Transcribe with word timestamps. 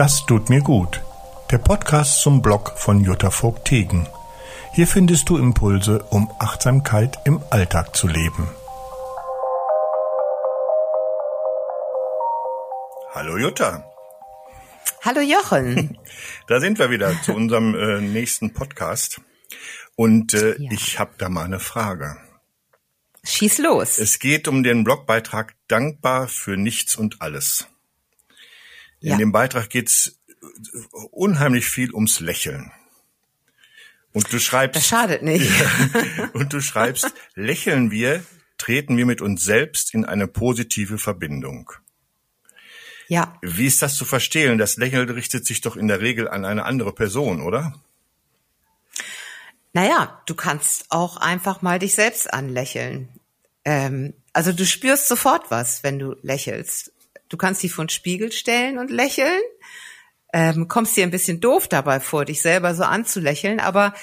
Das 0.00 0.24
tut 0.24 0.48
mir 0.48 0.62
gut. 0.62 1.02
Der 1.50 1.58
Podcast 1.58 2.22
zum 2.22 2.40
Blog 2.40 2.72
von 2.78 3.04
Jutta 3.04 3.30
Vogt-Tegen. 3.30 4.08
Hier 4.72 4.86
findest 4.86 5.28
du 5.28 5.36
Impulse, 5.36 6.02
um 6.08 6.32
Achtsamkeit 6.38 7.18
im 7.26 7.42
Alltag 7.50 7.94
zu 7.94 8.06
leben. 8.06 8.48
Hallo 13.12 13.36
Jutta. 13.36 13.92
Hallo 15.02 15.20
Jochen. 15.20 15.98
Da 16.46 16.60
sind 16.60 16.78
wir 16.78 16.88
wieder 16.88 17.20
zu 17.20 17.34
unserem 17.34 17.74
äh, 17.74 18.00
nächsten 18.00 18.54
Podcast. 18.54 19.20
Und 19.96 20.32
äh, 20.32 20.56
ja. 20.58 20.70
ich 20.72 20.98
habe 20.98 21.12
da 21.18 21.28
mal 21.28 21.44
eine 21.44 21.60
Frage. 21.60 22.16
Schieß 23.22 23.58
los. 23.58 23.98
Es 23.98 24.18
geht 24.18 24.48
um 24.48 24.62
den 24.62 24.82
Blogbeitrag 24.82 25.56
Dankbar 25.68 26.26
für 26.26 26.56
nichts 26.56 26.96
und 26.96 27.20
alles. 27.20 27.66
In 29.00 29.10
ja. 29.10 29.16
dem 29.16 29.32
Beitrag 29.32 29.70
geht's 29.70 30.18
unheimlich 31.10 31.66
viel 31.66 31.92
ums 31.92 32.20
Lächeln. 32.20 32.72
Und 34.12 34.32
du 34.32 34.38
schreibst. 34.38 34.76
Das 34.76 34.88
schadet 34.88 35.22
nicht. 35.22 35.48
Ja, 35.48 36.30
und 36.32 36.52
du 36.52 36.60
schreibst, 36.60 37.12
lächeln 37.34 37.90
wir, 37.90 38.24
treten 38.58 38.96
wir 38.96 39.06
mit 39.06 39.20
uns 39.20 39.44
selbst 39.44 39.94
in 39.94 40.04
eine 40.04 40.26
positive 40.26 40.98
Verbindung. 40.98 41.72
Ja. 43.08 43.36
Wie 43.42 43.66
ist 43.66 43.82
das 43.82 43.96
zu 43.96 44.04
verstehen? 44.04 44.58
Das 44.58 44.76
Lächeln 44.76 45.08
richtet 45.10 45.46
sich 45.46 45.60
doch 45.60 45.76
in 45.76 45.88
der 45.88 46.00
Regel 46.00 46.28
an 46.28 46.44
eine 46.44 46.64
andere 46.64 46.92
Person, 46.92 47.40
oder? 47.42 47.74
Naja, 49.72 50.20
du 50.26 50.34
kannst 50.34 50.86
auch 50.90 51.16
einfach 51.16 51.62
mal 51.62 51.78
dich 51.78 51.94
selbst 51.94 52.32
anlächeln. 52.32 53.08
Ähm, 53.64 54.14
also 54.32 54.52
du 54.52 54.66
spürst 54.66 55.08
sofort 55.08 55.50
was, 55.50 55.82
wenn 55.82 55.98
du 55.98 56.16
lächelst. 56.22 56.92
Du 57.30 57.36
kannst 57.38 57.62
dich 57.62 57.72
vor 57.72 57.86
den 57.86 57.88
Spiegel 57.88 58.32
stellen 58.32 58.78
und 58.78 58.90
lächeln. 58.90 59.40
Ähm, 60.32 60.68
kommst 60.68 60.96
dir 60.96 61.04
ein 61.04 61.10
bisschen 61.10 61.40
doof 61.40 61.66
dabei 61.66 61.98
vor, 62.00 62.24
dich 62.24 62.42
selber 62.42 62.74
so 62.74 62.84
anzulächeln, 62.84 63.58
aber 63.58 63.94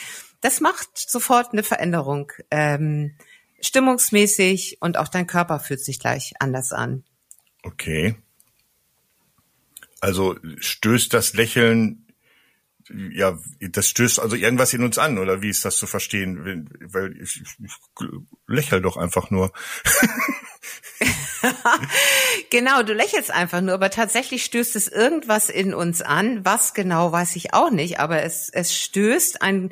das 0.41 0.59
macht 0.61 0.89
sofort 0.97 1.53
eine 1.53 1.63
Veränderung. 1.63 2.31
Ähm, 2.51 3.15
stimmungsmäßig 3.61 4.77
und 4.81 4.97
auch 4.97 5.07
dein 5.07 5.27
Körper 5.27 5.59
fühlt 5.59 5.83
sich 5.83 5.99
gleich 5.99 6.33
anders 6.39 6.73
an. 6.73 7.03
Okay. 7.63 8.15
Also 9.99 10.35
stößt 10.59 11.13
das 11.13 11.33
Lächeln, 11.33 12.05
ja, 12.89 13.37
das 13.59 13.89
stößt 13.89 14.19
also 14.19 14.35
irgendwas 14.35 14.73
in 14.73 14.83
uns 14.83 14.97
an, 14.97 15.17
oder 15.17 15.41
wie 15.41 15.49
ist 15.49 15.65
das 15.65 15.77
zu 15.77 15.87
verstehen? 15.87 16.69
Weil 16.81 17.19
ich, 17.21 17.41
ich 17.41 17.73
lächel 18.47 18.81
doch 18.81 18.95
einfach 18.95 19.31
nur. 19.31 19.51
genau, 22.49 22.83
du 22.83 22.93
lächelst 22.93 23.31
einfach 23.31 23.61
nur, 23.61 23.73
aber 23.73 23.89
tatsächlich 23.89 24.43
stößt 24.45 24.75
es 24.75 24.87
irgendwas 24.87 25.49
in 25.49 25.73
uns 25.73 26.01
an. 26.01 26.45
Was 26.45 26.73
genau, 26.73 27.11
weiß 27.11 27.35
ich 27.35 27.53
auch 27.53 27.69
nicht, 27.69 27.99
aber 27.99 28.23
es, 28.23 28.49
es 28.49 28.75
stößt 28.75 29.41
ein, 29.41 29.71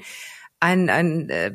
ein, 0.60 0.90
ein, 0.90 1.30
äh, 1.30 1.54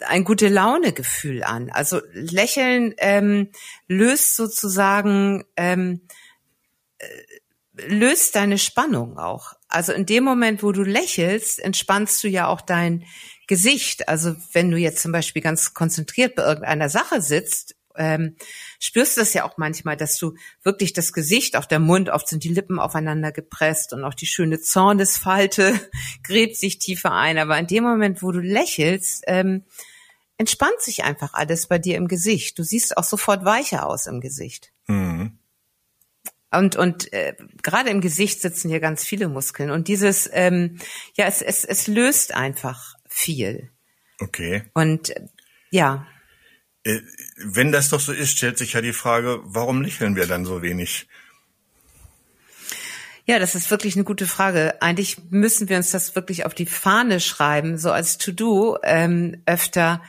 ein 0.00 0.24
gute 0.24 0.48
Laune-Gefühl 0.48 1.42
an. 1.42 1.70
Also 1.70 2.00
Lächeln 2.12 2.94
ähm, 2.98 3.50
löst 3.88 4.36
sozusagen 4.36 5.44
ähm, 5.56 6.02
äh, 6.98 7.06
löst 7.88 8.36
deine 8.36 8.58
Spannung 8.58 9.18
auch. 9.18 9.54
Also 9.68 9.92
in 9.92 10.06
dem 10.06 10.24
Moment, 10.24 10.62
wo 10.62 10.72
du 10.72 10.82
lächelst, 10.82 11.58
entspannst 11.58 12.22
du 12.24 12.28
ja 12.28 12.46
auch 12.46 12.60
dein 12.60 13.04
Gesicht. 13.46 14.08
Also 14.08 14.34
wenn 14.52 14.70
du 14.70 14.78
jetzt 14.78 15.02
zum 15.02 15.12
Beispiel 15.12 15.42
ganz 15.42 15.74
konzentriert 15.74 16.34
bei 16.34 16.44
irgendeiner 16.44 16.88
Sache 16.88 17.20
sitzt, 17.20 17.76
ähm, 17.98 18.36
spürst 18.78 19.16
du 19.16 19.20
das 19.20 19.34
ja 19.34 19.44
auch 19.44 19.56
manchmal, 19.56 19.96
dass 19.96 20.18
du 20.18 20.34
wirklich 20.62 20.92
das 20.92 21.12
Gesicht, 21.12 21.56
auch 21.56 21.64
der 21.64 21.78
Mund, 21.78 22.10
oft 22.10 22.28
sind 22.28 22.44
die 22.44 22.52
Lippen 22.52 22.78
aufeinander 22.78 23.32
gepresst 23.32 23.92
und 23.92 24.04
auch 24.04 24.14
die 24.14 24.26
schöne 24.26 24.60
Zornesfalte 24.60 25.78
gräbt 26.22 26.56
sich 26.56 26.78
tiefer 26.78 27.12
ein. 27.12 27.38
Aber 27.38 27.58
in 27.58 27.66
dem 27.66 27.84
Moment, 27.84 28.22
wo 28.22 28.32
du 28.32 28.40
lächelst, 28.40 29.24
ähm, 29.26 29.64
entspannt 30.38 30.80
sich 30.80 31.04
einfach 31.04 31.34
alles 31.34 31.66
bei 31.66 31.78
dir 31.78 31.96
im 31.96 32.08
Gesicht. 32.08 32.58
Du 32.58 32.62
siehst 32.62 32.96
auch 32.96 33.04
sofort 33.04 33.44
weicher 33.44 33.86
aus 33.86 34.06
im 34.06 34.20
Gesicht. 34.20 34.72
Mhm. 34.86 35.38
Und, 36.52 36.76
und 36.76 37.12
äh, 37.12 37.34
gerade 37.62 37.90
im 37.90 38.00
Gesicht 38.00 38.40
sitzen 38.40 38.68
hier 38.68 38.80
ganz 38.80 39.04
viele 39.04 39.28
Muskeln. 39.28 39.70
Und 39.70 39.88
dieses, 39.88 40.28
ähm, 40.32 40.78
ja, 41.14 41.26
es, 41.26 41.42
es, 41.42 41.64
es 41.64 41.86
löst 41.86 42.34
einfach 42.34 42.94
viel. 43.08 43.70
Okay. 44.20 44.62
Und 44.72 45.14
ja. 45.70 46.06
Äh, 46.86 47.02
wenn 47.36 47.72
das 47.72 47.90
doch 47.90 48.00
so 48.00 48.12
ist, 48.12 48.30
stellt 48.30 48.58
sich 48.58 48.74
ja 48.74 48.80
die 48.80 48.92
Frage, 48.92 49.40
warum 49.42 49.82
lächeln 49.82 50.14
wir 50.14 50.26
dann 50.26 50.44
so 50.44 50.62
wenig? 50.62 51.08
Ja, 53.26 53.40
das 53.40 53.56
ist 53.56 53.72
wirklich 53.72 53.96
eine 53.96 54.04
gute 54.04 54.28
Frage. 54.28 54.80
Eigentlich 54.80 55.18
müssen 55.30 55.68
wir 55.68 55.78
uns 55.78 55.90
das 55.90 56.14
wirklich 56.14 56.46
auf 56.46 56.54
die 56.54 56.66
Fahne 56.66 57.18
schreiben, 57.18 57.76
so 57.76 57.90
als 57.90 58.18
To-Do 58.18 58.78
ähm, 58.84 59.42
öfter 59.46 60.00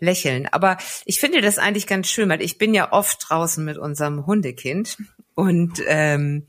lächeln. 0.00 0.48
Aber 0.48 0.76
ich 1.04 1.20
finde 1.20 1.40
das 1.40 1.58
eigentlich 1.58 1.86
ganz 1.86 2.08
schön, 2.08 2.28
weil 2.28 2.42
ich 2.42 2.58
bin 2.58 2.74
ja 2.74 2.92
oft 2.92 3.26
draußen 3.28 3.64
mit 3.64 3.78
unserem 3.78 4.26
Hundekind 4.26 4.98
und 5.36 5.80
ähm, 5.86 6.48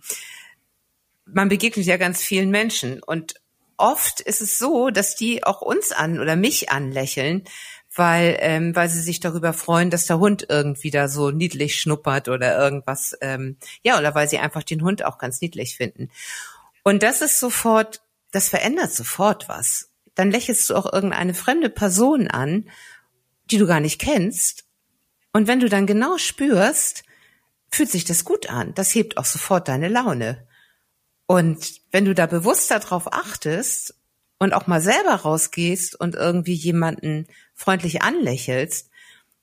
man 1.27 1.47
begegnet 1.47 1.85
ja 1.85 1.97
ganz 1.97 2.23
vielen 2.23 2.49
Menschen. 2.49 3.03
Und 3.03 3.35
oft 3.77 4.19
ist 4.19 4.41
es 4.41 4.57
so, 4.57 4.89
dass 4.89 5.15
die 5.15 5.43
auch 5.43 5.61
uns 5.61 5.91
an 5.91 6.19
oder 6.19 6.35
mich 6.35 6.71
anlächeln, 6.71 7.43
weil, 7.95 8.37
ähm, 8.39 8.75
weil 8.75 8.89
sie 8.89 9.01
sich 9.01 9.19
darüber 9.19 9.53
freuen, 9.53 9.89
dass 9.89 10.05
der 10.05 10.19
Hund 10.19 10.45
irgendwie 10.49 10.91
da 10.91 11.07
so 11.07 11.31
niedlich 11.31 11.79
schnuppert 11.79 12.27
oder 12.27 12.57
irgendwas. 12.57 13.17
Ähm, 13.21 13.57
ja, 13.83 13.97
oder 13.97 14.13
weil 14.13 14.29
sie 14.29 14.37
einfach 14.37 14.63
den 14.63 14.81
Hund 14.81 15.03
auch 15.05 15.17
ganz 15.17 15.41
niedlich 15.41 15.77
finden. 15.77 16.09
Und 16.83 17.03
das 17.03 17.21
ist 17.21 17.39
sofort, 17.39 18.01
das 18.31 18.49
verändert 18.49 18.91
sofort 18.91 19.47
was. 19.47 19.89
Dann 20.13 20.29
lächelst 20.29 20.69
du 20.69 20.75
auch 20.75 20.91
irgendeine 20.91 21.33
fremde 21.33 21.69
Person 21.69 22.27
an, 22.27 22.69
die 23.49 23.57
du 23.57 23.65
gar 23.65 23.79
nicht 23.79 23.99
kennst. 23.99 24.65
Und 25.33 25.47
wenn 25.47 25.59
du 25.59 25.69
dann 25.69 25.87
genau 25.87 26.17
spürst, 26.17 27.03
fühlt 27.69 27.89
sich 27.89 28.05
das 28.05 28.25
gut 28.25 28.49
an. 28.49 28.73
Das 28.75 28.93
hebt 28.93 29.17
auch 29.17 29.25
sofort 29.25 29.67
deine 29.67 29.87
Laune. 29.87 30.47
Und 31.27 31.81
wenn 31.91 32.05
du 32.05 32.13
da 32.13 32.25
bewusst 32.25 32.71
darauf 32.71 33.11
achtest 33.11 33.95
und 34.37 34.53
auch 34.53 34.67
mal 34.67 34.81
selber 34.81 35.15
rausgehst 35.15 35.99
und 35.99 36.15
irgendwie 36.15 36.53
jemanden 36.53 37.27
freundlich 37.55 38.01
anlächelst, 38.01 38.89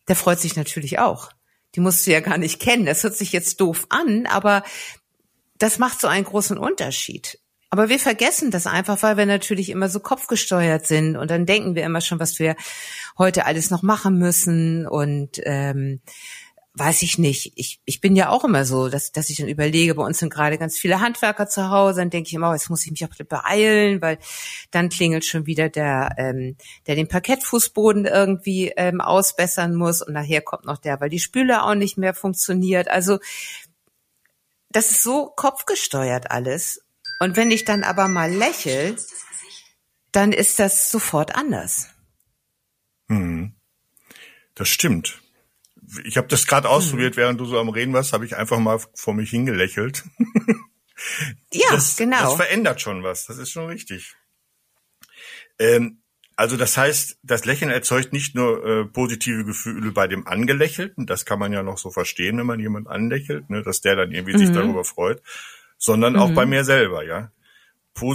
der 0.08 0.16
freut 0.16 0.40
sich 0.40 0.56
natürlich 0.56 0.98
auch. 0.98 1.30
Die 1.74 1.80
musst 1.80 2.06
du 2.06 2.12
ja 2.12 2.20
gar 2.20 2.38
nicht 2.38 2.60
kennen. 2.60 2.86
Das 2.86 3.02
hört 3.02 3.16
sich 3.16 3.32
jetzt 3.32 3.60
doof 3.60 3.86
an, 3.88 4.26
aber 4.26 4.62
das 5.58 5.78
macht 5.78 6.00
so 6.00 6.06
einen 6.08 6.24
großen 6.24 6.58
Unterschied. 6.58 7.38
Aber 7.70 7.88
wir 7.88 7.98
vergessen 7.98 8.50
das 8.50 8.66
einfach, 8.66 9.02
weil 9.02 9.16
wir 9.16 9.24
natürlich 9.24 9.70
immer 9.70 9.88
so 9.88 9.98
kopfgesteuert 10.00 10.86
sind 10.86 11.16
und 11.16 11.30
dann 11.30 11.46
denken 11.46 11.74
wir 11.74 11.84
immer 11.84 12.02
schon, 12.02 12.20
was 12.20 12.38
wir 12.38 12.54
heute 13.16 13.46
alles 13.46 13.70
noch 13.70 13.82
machen 13.82 14.18
müssen 14.18 14.86
und 14.86 15.40
ähm, 15.44 16.02
weiß 16.74 17.02
ich 17.02 17.18
nicht. 17.18 17.52
Ich, 17.56 17.80
ich 17.84 18.00
bin 18.00 18.16
ja 18.16 18.30
auch 18.30 18.44
immer 18.44 18.64
so, 18.64 18.88
dass, 18.88 19.12
dass 19.12 19.28
ich 19.28 19.36
dann 19.36 19.48
überlege, 19.48 19.94
bei 19.94 20.04
uns 20.04 20.18
sind 20.18 20.32
gerade 20.32 20.56
ganz 20.56 20.78
viele 20.78 21.00
Handwerker 21.00 21.46
zu 21.46 21.68
Hause, 21.68 22.00
dann 22.00 22.10
denke 22.10 22.28
ich 22.28 22.34
immer, 22.34 22.50
oh, 22.50 22.54
jetzt 22.54 22.70
muss 22.70 22.84
ich 22.84 22.90
mich 22.90 23.04
auch 23.04 23.24
beeilen, 23.28 24.00
weil 24.00 24.18
dann 24.70 24.88
klingelt 24.88 25.24
schon 25.24 25.46
wieder 25.46 25.68
der, 25.68 26.14
ähm, 26.16 26.56
der 26.86 26.94
den 26.94 27.08
Parkettfußboden 27.08 28.06
irgendwie 28.06 28.68
ähm, 28.76 29.02
ausbessern 29.02 29.74
muss 29.74 30.00
und 30.00 30.14
nachher 30.14 30.40
kommt 30.40 30.64
noch 30.64 30.78
der, 30.78 31.00
weil 31.00 31.10
die 31.10 31.20
Spüle 31.20 31.62
auch 31.62 31.74
nicht 31.74 31.98
mehr 31.98 32.14
funktioniert. 32.14 32.88
Also 32.88 33.18
das 34.70 34.90
ist 34.90 35.02
so 35.02 35.26
kopfgesteuert 35.26 36.30
alles. 36.30 36.82
Und 37.20 37.36
wenn 37.36 37.50
ich 37.50 37.66
dann 37.66 37.84
aber 37.84 38.08
mal 38.08 38.32
lächel, 38.32 38.96
dann 40.10 40.32
ist 40.32 40.58
das 40.58 40.90
sofort 40.90 41.34
anders. 41.34 41.88
Hm. 43.08 43.52
Das 44.54 44.68
stimmt 44.68 45.21
ich 46.04 46.16
habe 46.16 46.28
das 46.28 46.46
gerade 46.46 46.68
ausprobiert, 46.68 47.16
während 47.16 47.40
du 47.40 47.44
so 47.44 47.58
am 47.58 47.68
Reden 47.68 47.92
warst, 47.92 48.12
habe 48.12 48.24
ich 48.24 48.36
einfach 48.36 48.58
mal 48.58 48.80
vor 48.94 49.14
mich 49.14 49.30
hingelächelt. 49.30 50.04
ja, 51.52 51.70
das, 51.70 51.96
genau. 51.96 52.22
Das 52.22 52.34
verändert 52.34 52.80
schon 52.80 53.02
was, 53.02 53.26
das 53.26 53.38
ist 53.38 53.50
schon 53.50 53.66
richtig. 53.66 54.14
Ähm, 55.58 56.02
also 56.36 56.56
das 56.56 56.76
heißt, 56.76 57.18
das 57.22 57.44
Lächeln 57.44 57.70
erzeugt 57.70 58.12
nicht 58.12 58.34
nur 58.34 58.64
äh, 58.64 58.84
positive 58.86 59.44
Gefühle 59.44 59.92
bei 59.92 60.08
dem 60.08 60.26
Angelächelten, 60.26 61.06
das 61.06 61.24
kann 61.24 61.38
man 61.38 61.52
ja 61.52 61.62
noch 61.62 61.78
so 61.78 61.90
verstehen, 61.90 62.38
wenn 62.38 62.46
man 62.46 62.60
jemanden 62.60 62.88
anlächelt, 62.88 63.50
ne, 63.50 63.62
dass 63.62 63.80
der 63.80 63.96
dann 63.96 64.12
irgendwie 64.12 64.34
mhm. 64.34 64.38
sich 64.38 64.50
darüber 64.50 64.84
freut, 64.84 65.22
sondern 65.78 66.14
mhm. 66.14 66.18
auch 66.20 66.30
bei 66.32 66.46
mir 66.46 66.64
selber, 66.64 67.04
ja. 67.04 67.30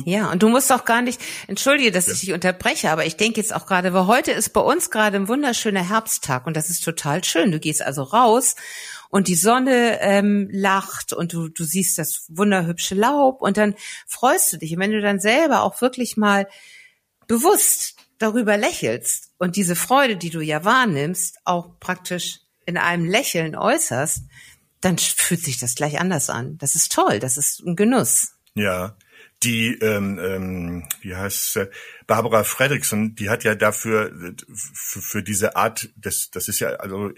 Ja, 0.06 0.31
und 0.31 0.44
du 0.44 0.50
musst 0.50 0.71
auch 0.71 0.85
gar 0.85 1.01
nicht, 1.01 1.21
entschuldige, 1.47 1.91
dass 1.91 2.07
ja. 2.07 2.13
ich 2.13 2.21
dich 2.21 2.33
unterbreche, 2.33 2.89
aber 2.89 3.06
ich 3.06 3.15
denke 3.15 3.39
jetzt 3.39 3.53
auch 3.53 3.65
gerade, 3.65 3.94
weil 3.94 4.07
heute 4.07 4.31
ist 4.31 4.50
bei 4.50 4.62
uns 4.62 4.89
gerade 4.89 5.18
ein 5.18 5.27
wunderschöner 5.27 5.88
Herbsttag 5.88 6.47
und 6.47 6.57
das 6.57 6.69
ist 6.69 6.83
total 6.83 7.24
schön. 7.24 7.51
Du 7.51 7.59
gehst 7.59 7.81
also 7.81 8.03
raus 8.03 8.56
und 9.09 9.27
die 9.27 9.35
Sonne 9.35 10.00
ähm, 10.01 10.50
lacht 10.51 11.13
und 11.13 11.33
du, 11.33 11.47
du 11.47 11.63
siehst 11.63 11.97
das 11.97 12.25
wunderhübsche 12.29 12.95
Laub 12.95 13.41
und 13.41 13.57
dann 13.57 13.75
freust 14.07 14.53
du 14.53 14.57
dich. 14.57 14.74
Und 14.74 14.79
wenn 14.79 14.91
du 14.91 15.01
dann 15.01 15.19
selber 15.19 15.62
auch 15.62 15.79
wirklich 15.81 16.18
mal 16.18 16.47
bewusst 17.27 17.95
darüber 18.18 18.57
lächelst 18.57 19.31
und 19.38 19.56
diese 19.56 19.75
Freude, 19.75 20.18
die 20.18 20.29
du 20.31 20.41
ja 20.41 20.65
wahrnimmst, 20.65 21.38
auch 21.45 21.79
praktisch 21.79 22.39
in 22.65 22.77
einem 22.77 23.06
Lächeln 23.06 23.56
äußerst, 23.56 24.24
dann 24.81 24.97
fühlt 24.97 25.44
sich 25.44 25.59
das 25.59 25.75
gleich 25.75 26.00
anders 26.00 26.29
an. 26.29 26.57
Das 26.57 26.75
ist 26.75 26.91
toll, 26.91 27.19
das 27.19 27.38
ist 27.38 27.62
ein 27.65 27.75
Genuss. 27.75 28.33
Ja, 28.56 28.95
die, 29.44 29.78
ähm, 29.80 30.19
ähm, 30.19 30.84
wie 31.01 31.16
heißt 31.16 31.57
äh, 31.57 31.69
Barbara 32.07 32.44
Fredrickson, 32.44 33.16
die 33.16 33.30
hat 33.30 33.44
ja 33.44 33.56
dafür 33.56 34.36
für, 34.74 35.01
für 35.01 35.24
diese 35.24 35.56
Art, 35.56 35.89
das, 35.95 36.31
das 36.31 36.48
ist 36.48 36.60
ja 36.60 36.69
also 36.69 37.12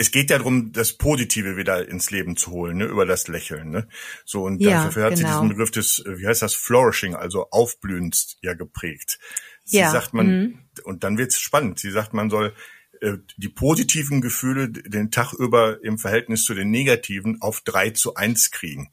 es 0.00 0.10
geht 0.10 0.30
ja 0.30 0.38
darum, 0.38 0.72
das 0.72 0.94
Positive 0.94 1.58
wieder 1.58 1.86
ins 1.86 2.10
Leben 2.10 2.34
zu 2.34 2.52
holen, 2.52 2.78
ne, 2.78 2.86
über 2.86 3.04
das 3.04 3.28
Lächeln. 3.28 3.68
Ne? 3.68 3.86
So 4.24 4.44
und 4.44 4.58
Ja, 4.62 4.84
dafür 4.84 5.04
hat 5.04 5.18
sie 5.18 5.24
genau. 5.24 5.34
diesen 5.34 5.50
Begriff 5.50 5.70
des, 5.72 5.98
äh, 5.98 6.18
wie 6.18 6.26
heißt 6.26 6.40
das, 6.40 6.54
Flourishing, 6.54 7.14
also 7.14 7.50
Aufblühens, 7.50 8.38
ja 8.40 8.54
geprägt. 8.54 9.18
Sie 9.64 9.76
Ja, 9.76 9.90
sagt 9.90 10.14
man, 10.14 10.26
mhm. 10.26 10.58
und 10.84 11.04
dann 11.04 11.18
wird's 11.18 11.38
spannend. 11.38 11.80
Sie 11.80 11.90
sagt, 11.90 12.14
man 12.14 12.30
soll 12.30 12.54
äh, 13.02 13.18
die 13.36 13.50
positiven 13.50 14.22
Gefühle 14.22 14.70
den 14.70 15.10
Tag 15.10 15.34
über 15.34 15.84
im 15.84 15.98
Verhältnis 15.98 16.44
zu 16.44 16.54
den 16.54 16.70
negativen 16.70 17.42
auf 17.42 17.60
drei 17.60 17.90
zu 17.90 18.14
eins 18.14 18.50
kriegen. 18.50 18.90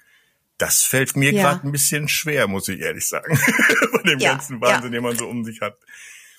Das 0.57 0.83
fällt 0.83 1.15
mir 1.15 1.31
Ja. 1.31 1.43
gerade 1.53 1.67
ein 1.67 1.71
bisschen 1.71 2.07
schwer, 2.07 2.47
muss 2.47 2.67
ich 2.67 2.79
ehrlich 2.79 3.07
sagen, 3.07 3.37
bei 3.93 4.01
dem 4.03 4.19
Ja, 4.19 4.31
ganzen 4.33 4.55
ja. 4.55 4.61
Wahnsinn, 4.61 4.91
den 4.91 5.03
man 5.03 5.17
so 5.17 5.27
um 5.27 5.43
sich 5.45 5.61
hat. 5.61 5.77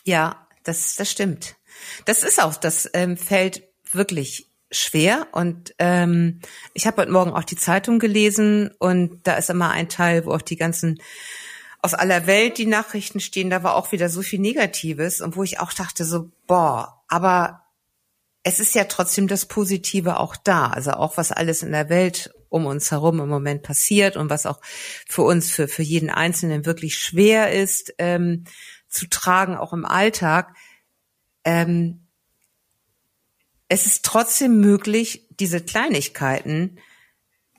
Ja, 0.04 0.46
das, 0.64 0.96
das 0.96 1.10
stimmt. 1.10 1.56
Das 2.04 2.22
ist 2.22 2.42
auch, 2.42 2.56
das 2.56 2.90
ähm, 2.94 3.16
fällt 3.16 3.62
wirklich 3.92 4.48
schwer. 4.70 5.28
Und 5.32 5.74
ähm, 5.78 6.40
ich 6.74 6.86
habe 6.86 7.02
heute 7.02 7.12
Morgen 7.12 7.32
auch 7.32 7.44
die 7.44 7.56
Zeitung 7.56 7.98
gelesen 7.98 8.70
und 8.78 9.26
da 9.26 9.34
ist 9.36 9.50
immer 9.50 9.70
ein 9.70 9.88
Teil, 9.88 10.26
wo 10.26 10.32
auch 10.32 10.42
die 10.42 10.56
ganzen 10.56 11.00
aus 11.80 11.94
aller 11.94 12.26
Welt 12.26 12.58
die 12.58 12.66
Nachrichten 12.66 13.20
stehen. 13.20 13.50
Da 13.50 13.62
war 13.62 13.76
auch 13.76 13.92
wieder 13.92 14.08
so 14.08 14.20
viel 14.22 14.40
Negatives 14.40 15.20
und 15.20 15.36
wo 15.36 15.44
ich 15.44 15.60
auch 15.60 15.72
dachte 15.72 16.04
so, 16.04 16.30
boah, 16.48 17.02
aber 17.06 17.62
es 18.42 18.58
ist 18.58 18.74
ja 18.74 18.84
trotzdem 18.84 19.28
das 19.28 19.46
Positive 19.46 20.18
auch 20.18 20.34
da. 20.36 20.66
Also 20.66 20.90
auch 20.92 21.16
was 21.16 21.30
alles 21.30 21.62
in 21.62 21.70
der 21.72 21.88
Welt 21.88 22.34
um 22.48 22.66
uns 22.66 22.90
herum 22.90 23.20
im 23.20 23.28
Moment 23.28 23.62
passiert 23.62 24.16
und 24.16 24.30
was 24.30 24.46
auch 24.46 24.60
für 25.06 25.22
uns, 25.22 25.50
für, 25.50 25.68
für 25.68 25.82
jeden 25.82 26.10
Einzelnen 26.10 26.66
wirklich 26.66 26.96
schwer 26.98 27.52
ist 27.52 27.94
ähm, 27.98 28.44
zu 28.88 29.06
tragen, 29.08 29.56
auch 29.56 29.72
im 29.72 29.84
Alltag. 29.84 30.54
Ähm, 31.44 32.06
es 33.68 33.86
ist 33.86 34.04
trotzdem 34.04 34.60
möglich, 34.60 35.26
diese 35.30 35.60
Kleinigkeiten 35.60 36.78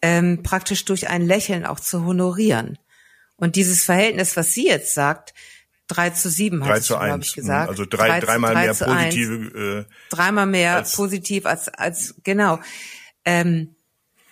ähm, 0.02 0.44
praktisch 0.44 0.86
durch 0.86 1.10
ein 1.10 1.22
Lächeln 1.22 1.66
auch 1.66 1.80
zu 1.80 2.04
honorieren. 2.06 2.80
Und 3.36 3.56
dieses 3.56 3.84
Verhältnis, 3.84 4.36
was 4.36 4.54
sie 4.54 4.68
jetzt 4.68 4.94
sagt, 4.94 5.34
drei 5.88 6.10
zu 6.10 6.30
sieben 6.30 6.66
hat 6.66 6.84
sie, 6.84 6.96
glaube 6.96 7.22
ich, 7.22 7.34
gesagt. 7.34 7.70
Also 7.70 7.86
drei, 7.86 8.20
dreimal 8.20 8.54
drei 8.54 8.66
mehr 8.66 8.74
positive. 8.74 9.86
Äh, 9.90 9.94
dreimal 10.10 10.46
mehr 10.46 10.76
als- 10.78 10.96
positiv 10.96 11.46
als 11.46 11.68
als 11.70 12.16
genau. 12.24 12.60
Ähm, 13.26 13.76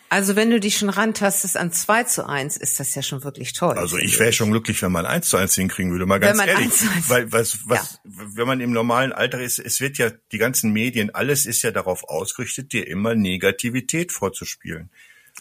also 0.10 0.36
wenn 0.36 0.50
du 0.50 0.60
dich 0.60 0.78
schon 0.78 0.90
rantastest 0.90 1.58
an 1.58 1.72
2 1.72 2.04
zu 2.04 2.26
1, 2.28 2.58
ist 2.58 2.80
das 2.80 2.96
ja 2.96 3.02
schon 3.02 3.24
wirklich 3.24 3.54
toll. 3.54 3.78
Also 3.78 3.98
ich 3.98 4.18
wäre 4.20 4.32
schon 4.32 4.52
glücklich, 4.52 4.82
wenn 4.82 4.92
man 4.92 5.06
eins 5.06 5.30
zu 5.30 5.38
eins 5.38 5.56
hinkriegen 5.56 5.92
würde, 5.92 6.06
mal 6.06 6.22
Wenn 6.22 6.28
ganz 6.30 6.38
man 6.38 6.48
ehrlich. 6.48 6.66
1 6.66 6.78
zu 6.78 6.90
1 6.90 7.10
Weil 7.10 7.32
was, 7.32 7.60
was, 7.66 8.00
wenn 8.04 8.48
man 8.48 8.62
im 8.62 8.72
normalen 8.72 9.12
Alter 9.12 9.42
ist, 9.42 9.60
es 9.60 9.82
wird 9.82 9.98
ja 9.98 10.10
die 10.32 10.38
ganzen 10.38 10.72
Medien, 10.72 11.14
alles 11.14 11.46
ist 11.46 11.62
ja 11.62 11.72
darauf 11.72 12.04
ausgerichtet, 12.06 12.72
dir 12.74 12.88
immer 12.88 13.16
Negativität 13.16 14.12
vorzuspielen. 14.12 14.90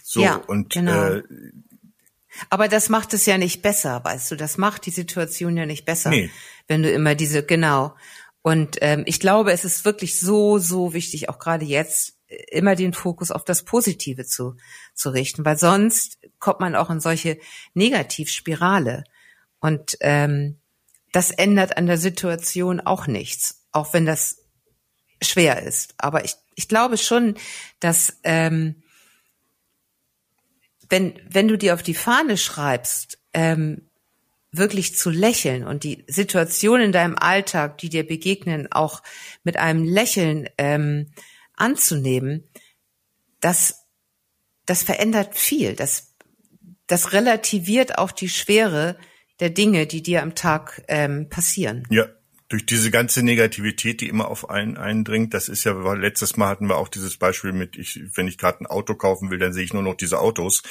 So 0.02 0.22
Ja, 0.22 0.36
und 0.36 0.70
genau. 0.74 1.14
äh, 1.14 1.22
Aber 2.50 2.68
das 2.68 2.88
macht 2.88 3.14
es 3.14 3.24
ja 3.26 3.38
nicht 3.38 3.62
besser, 3.62 4.02
weißt 4.04 4.32
du, 4.32 4.36
das 4.36 4.58
macht 4.58 4.86
die 4.86 4.90
Situation 4.90 5.56
ja 5.56 5.66
nicht 5.66 5.84
besser, 5.84 6.10
Nee. 6.10 6.30
wenn 6.68 6.82
du 6.82 6.90
immer 6.90 7.14
diese, 7.14 7.42
genau. 7.44 7.94
Und 8.42 8.78
ähm, 8.80 9.04
ich 9.06 9.20
glaube, 9.20 9.52
es 9.52 9.64
ist 9.64 9.84
wirklich 9.84 10.20
so, 10.20 10.58
so 10.58 10.92
wichtig, 10.92 11.28
auch 11.28 11.38
gerade 11.38 11.64
jetzt, 11.64 12.15
immer 12.28 12.75
den 12.75 12.93
Fokus 12.93 13.31
auf 13.31 13.44
das 13.44 13.64
Positive 13.64 14.25
zu, 14.25 14.56
zu 14.94 15.11
richten, 15.11 15.44
weil 15.44 15.58
sonst 15.58 16.19
kommt 16.38 16.61
man 16.61 16.75
auch 16.75 16.90
in 16.90 17.00
solche 17.00 17.38
Negativspirale. 17.75 19.05
Und 19.61 19.96
ähm, 20.00 20.58
das 21.12 21.31
ändert 21.31 21.76
an 21.76 21.87
der 21.87 21.99
Situation 21.99 22.81
auch 22.81 23.06
nichts, 23.06 23.64
auch 23.73 23.93
wenn 23.93 24.06
das 24.06 24.43
schwer 25.23 25.62
ist. 25.62 25.94
Aber 25.99 26.25
ich, 26.25 26.34
ich 26.56 26.69
glaube 26.69 26.99
schon, 26.99 27.37
dass 27.81 28.19
ähm, 28.23 28.82
wenn, 30.88 31.19
wenn 31.28 31.49
du 31.49 31.56
dir 31.56 31.75
auf 31.75 31.82
die 31.82 31.94
Fahne 31.94 32.37
schreibst, 32.37 33.19
ähm, 33.32 33.88
wirklich 34.52 34.96
zu 34.96 35.11
lächeln 35.11 35.64
und 35.64 35.84
die 35.84 36.05
Situation 36.06 36.81
in 36.81 36.93
deinem 36.93 37.17
Alltag, 37.17 37.78
die 37.78 37.88
dir 37.88 38.06
begegnen, 38.06 38.70
auch 38.70 39.02
mit 39.44 39.56
einem 39.56 39.84
Lächeln 39.84 40.49
ähm, 40.58 41.12
anzunehmen, 41.56 42.49
das, 43.41 43.87
das 44.64 44.82
verändert 44.82 45.37
viel. 45.37 45.75
Das, 45.75 46.14
das 46.87 47.12
relativiert 47.12 47.99
auch 47.99 48.12
die 48.12 48.29
Schwere 48.29 48.97
der 49.41 49.50
Dinge, 49.50 49.87
die 49.87 50.03
dir 50.03 50.23
am 50.23 50.35
Tag 50.35 50.82
ähm, 50.88 51.29
passieren. 51.29 51.87
ja, 51.91 52.06
durch 52.48 52.64
diese 52.64 52.93
ganze 52.93 53.25
Negativität, 53.25 54.00
die 54.00 54.08
immer 54.08 54.28
auf 54.28 54.50
einen 54.50 54.76
eindringt, 54.76 55.34
das 55.34 55.48
ist 55.48 55.64
ja, 55.64 55.72
letztes 55.94 56.37
Mal 56.37 56.48
hatten 56.48 56.69
wir 56.69 56.76
auch 56.76 56.87
dieses 56.88 57.16
Beispiel 57.16 57.52
mit, 57.52 57.76
ich, 57.76 58.00
wenn 58.14 58.28
ich 58.28 58.38
gerade 58.38 58.60
ein 58.60 58.66
Auto 58.66 58.94
kaufen 58.94 59.31
will, 59.31 59.38
dann 59.38 59.52
sehe 59.52 59.64
ich 59.64 59.72
nur 59.72 59.82
noch 59.82 59.96
diese 59.96 60.20
Autos, 60.20 60.62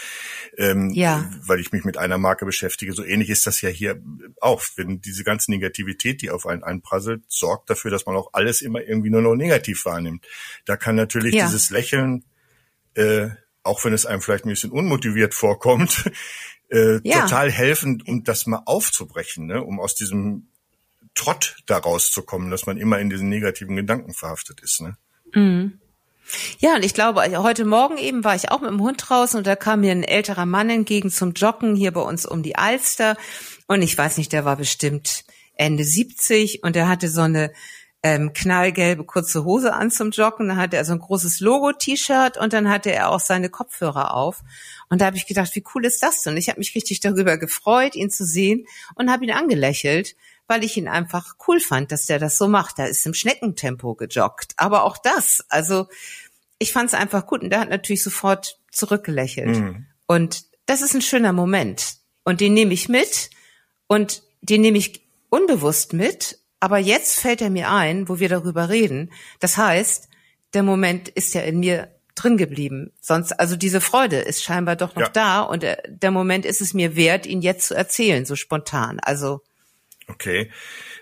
ähm, 0.57 0.91
Ja. 0.91 1.29
weil 1.45 1.59
ich 1.59 1.73
mich 1.73 1.83
mit 1.83 1.97
einer 1.97 2.17
Marke 2.17 2.45
beschäftige. 2.45 2.93
So 2.93 3.03
ähnlich 3.03 3.29
ist 3.29 3.45
das 3.45 3.59
ja 3.59 3.67
hier 3.69 4.01
auch. 4.39 4.63
Wenn 4.77 5.01
diese 5.01 5.25
ganze 5.25 5.51
Negativität, 5.51 6.21
die 6.21 6.29
auf 6.29 6.45
einen 6.45 6.63
einprasselt, 6.63 7.23
sorgt 7.27 7.69
dafür, 7.69 7.91
dass 7.91 8.05
man 8.05 8.15
auch 8.15 8.29
alles 8.31 8.61
immer 8.61 8.81
irgendwie 8.81 9.09
nur 9.09 9.21
noch 9.21 9.35
negativ 9.35 9.83
wahrnimmt. 9.83 10.25
Da 10.63 10.77
kann 10.77 10.95
natürlich 10.95 11.35
Ja. 11.35 11.45
dieses 11.45 11.71
Lächeln, 11.71 12.23
äh, 12.93 13.27
auch 13.63 13.83
wenn 13.83 13.91
es 13.91 14.05
einem 14.05 14.21
vielleicht 14.21 14.45
ein 14.45 14.49
bisschen 14.49 14.71
unmotiviert 14.71 15.33
vorkommt, 15.33 16.09
äh, 16.69 16.99
Ja. 17.03 17.23
total 17.23 17.51
helfen, 17.51 18.01
um 18.07 18.23
das 18.23 18.45
mal 18.45 18.61
aufzubrechen, 18.65 19.45
ne? 19.47 19.61
um 19.61 19.81
aus 19.81 19.93
diesem 19.95 20.47
Trott 21.15 21.57
da 21.65 21.77
rauszukommen, 21.77 22.51
dass 22.51 22.65
man 22.65 22.77
immer 22.77 22.99
in 22.99 23.09
diesen 23.09 23.29
negativen 23.29 23.75
Gedanken 23.75 24.13
verhaftet 24.13 24.61
ist. 24.61 24.81
Ne? 24.81 24.97
Ja, 26.59 26.75
und 26.75 26.83
ich 26.83 26.93
glaube, 26.93 27.21
also 27.21 27.43
heute 27.43 27.65
Morgen 27.65 27.97
eben 27.97 28.23
war 28.23 28.35
ich 28.35 28.51
auch 28.51 28.61
mit 28.61 28.69
dem 28.69 28.81
Hund 28.81 29.03
draußen 29.07 29.37
und 29.37 29.47
da 29.47 29.55
kam 29.55 29.81
mir 29.81 29.91
ein 29.91 30.03
älterer 30.03 30.45
Mann 30.45 30.69
entgegen 30.69 31.11
zum 31.11 31.33
Joggen 31.33 31.75
hier 31.75 31.91
bei 31.91 32.01
uns 32.01 32.25
um 32.25 32.43
die 32.43 32.55
Alster. 32.55 33.15
Und 33.67 33.81
ich 33.81 33.97
weiß 33.97 34.17
nicht, 34.17 34.33
der 34.33 34.45
war 34.45 34.55
bestimmt 34.55 35.23
Ende 35.55 35.83
70 35.83 36.63
und 36.63 36.75
der 36.75 36.87
hatte 36.87 37.09
so 37.09 37.21
eine 37.21 37.51
ähm, 38.01 38.33
knallgelbe 38.33 39.03
kurze 39.03 39.45
Hose 39.45 39.73
an 39.73 39.91
zum 39.91 40.11
Joggen. 40.11 40.47
Dann 40.47 40.57
hatte 40.57 40.77
er 40.77 40.85
so 40.85 40.93
ein 40.93 40.99
großes 40.99 41.39
Logo-T-Shirt 41.39 42.37
und 42.37 42.53
dann 42.53 42.69
hatte 42.69 42.91
er 42.91 43.09
auch 43.09 43.19
seine 43.19 43.49
Kopfhörer 43.49 44.13
auf. 44.13 44.43
Und 44.89 45.01
da 45.01 45.05
habe 45.05 45.17
ich 45.17 45.27
gedacht, 45.27 45.55
wie 45.55 45.63
cool 45.73 45.85
ist 45.85 46.03
das 46.03 46.21
denn? 46.21 46.37
Ich 46.37 46.49
habe 46.49 46.59
mich 46.59 46.75
richtig 46.75 46.99
darüber 46.99 47.37
gefreut, 47.37 47.95
ihn 47.95 48.09
zu 48.09 48.25
sehen 48.25 48.65
und 48.95 49.11
habe 49.11 49.25
ihn 49.25 49.31
angelächelt, 49.31 50.15
weil 50.47 50.63
ich 50.63 50.77
ihn 50.77 50.87
einfach 50.87 51.35
cool 51.47 51.59
fand, 51.59 51.91
dass 51.91 52.05
der 52.05 52.19
das 52.19 52.37
so 52.37 52.47
macht. 52.47 52.79
Da 52.79 52.85
ist 52.85 53.05
im 53.05 53.13
Schneckentempo 53.13 53.95
gejoggt. 53.95 54.53
Aber 54.57 54.83
auch 54.83 54.97
das, 54.97 55.43
also 55.49 55.87
ich 56.59 56.71
fand 56.71 56.89
es 56.89 56.93
einfach 56.93 57.25
gut 57.27 57.41
und 57.41 57.49
der 57.49 57.59
hat 57.59 57.69
natürlich 57.69 58.03
sofort 58.03 58.59
zurückgelächelt. 58.71 59.57
Und 60.07 60.43
das 60.65 60.81
ist 60.81 60.93
ein 60.93 61.01
schöner 61.01 61.33
Moment. 61.33 61.95
Und 62.23 62.41
den 62.41 62.53
nehme 62.53 62.73
ich 62.73 62.89
mit 62.89 63.29
und 63.87 64.23
den 64.41 64.61
nehme 64.61 64.77
ich 64.77 65.01
unbewusst 65.29 65.93
mit. 65.93 66.39
Aber 66.59 66.77
jetzt 66.77 67.19
fällt 67.19 67.41
er 67.41 67.49
mir 67.49 67.69
ein, 67.69 68.07
wo 68.09 68.19
wir 68.19 68.29
darüber 68.29 68.69
reden. 68.69 69.11
Das 69.39 69.57
heißt, 69.57 70.09
der 70.53 70.63
Moment 70.63 71.09
ist 71.09 71.33
ja 71.33 71.41
in 71.41 71.59
mir 71.59 71.91
drin 72.15 72.37
geblieben. 72.37 72.93
Sonst, 73.01 73.33
also 73.33 73.55
diese 73.57 73.81
Freude 73.81 74.17
ist 74.17 74.41
scheinbar 74.41 74.75
doch 74.77 74.95
noch 74.95 75.03
Ja. 75.03 75.09
da 75.09 75.41
und 75.41 75.63
der, 75.63 75.83
der 75.87 76.11
Moment 76.11 76.45
ist 76.45 76.61
es 76.61 76.73
mir 76.73 76.95
wert, 76.95 77.25
ihn 77.25 77.41
jetzt 77.41 77.67
zu 77.67 77.75
erzählen, 77.75 78.25
so 78.25 78.35
spontan. 78.35 78.99
Also 79.01 79.41
Okay. 80.07 80.51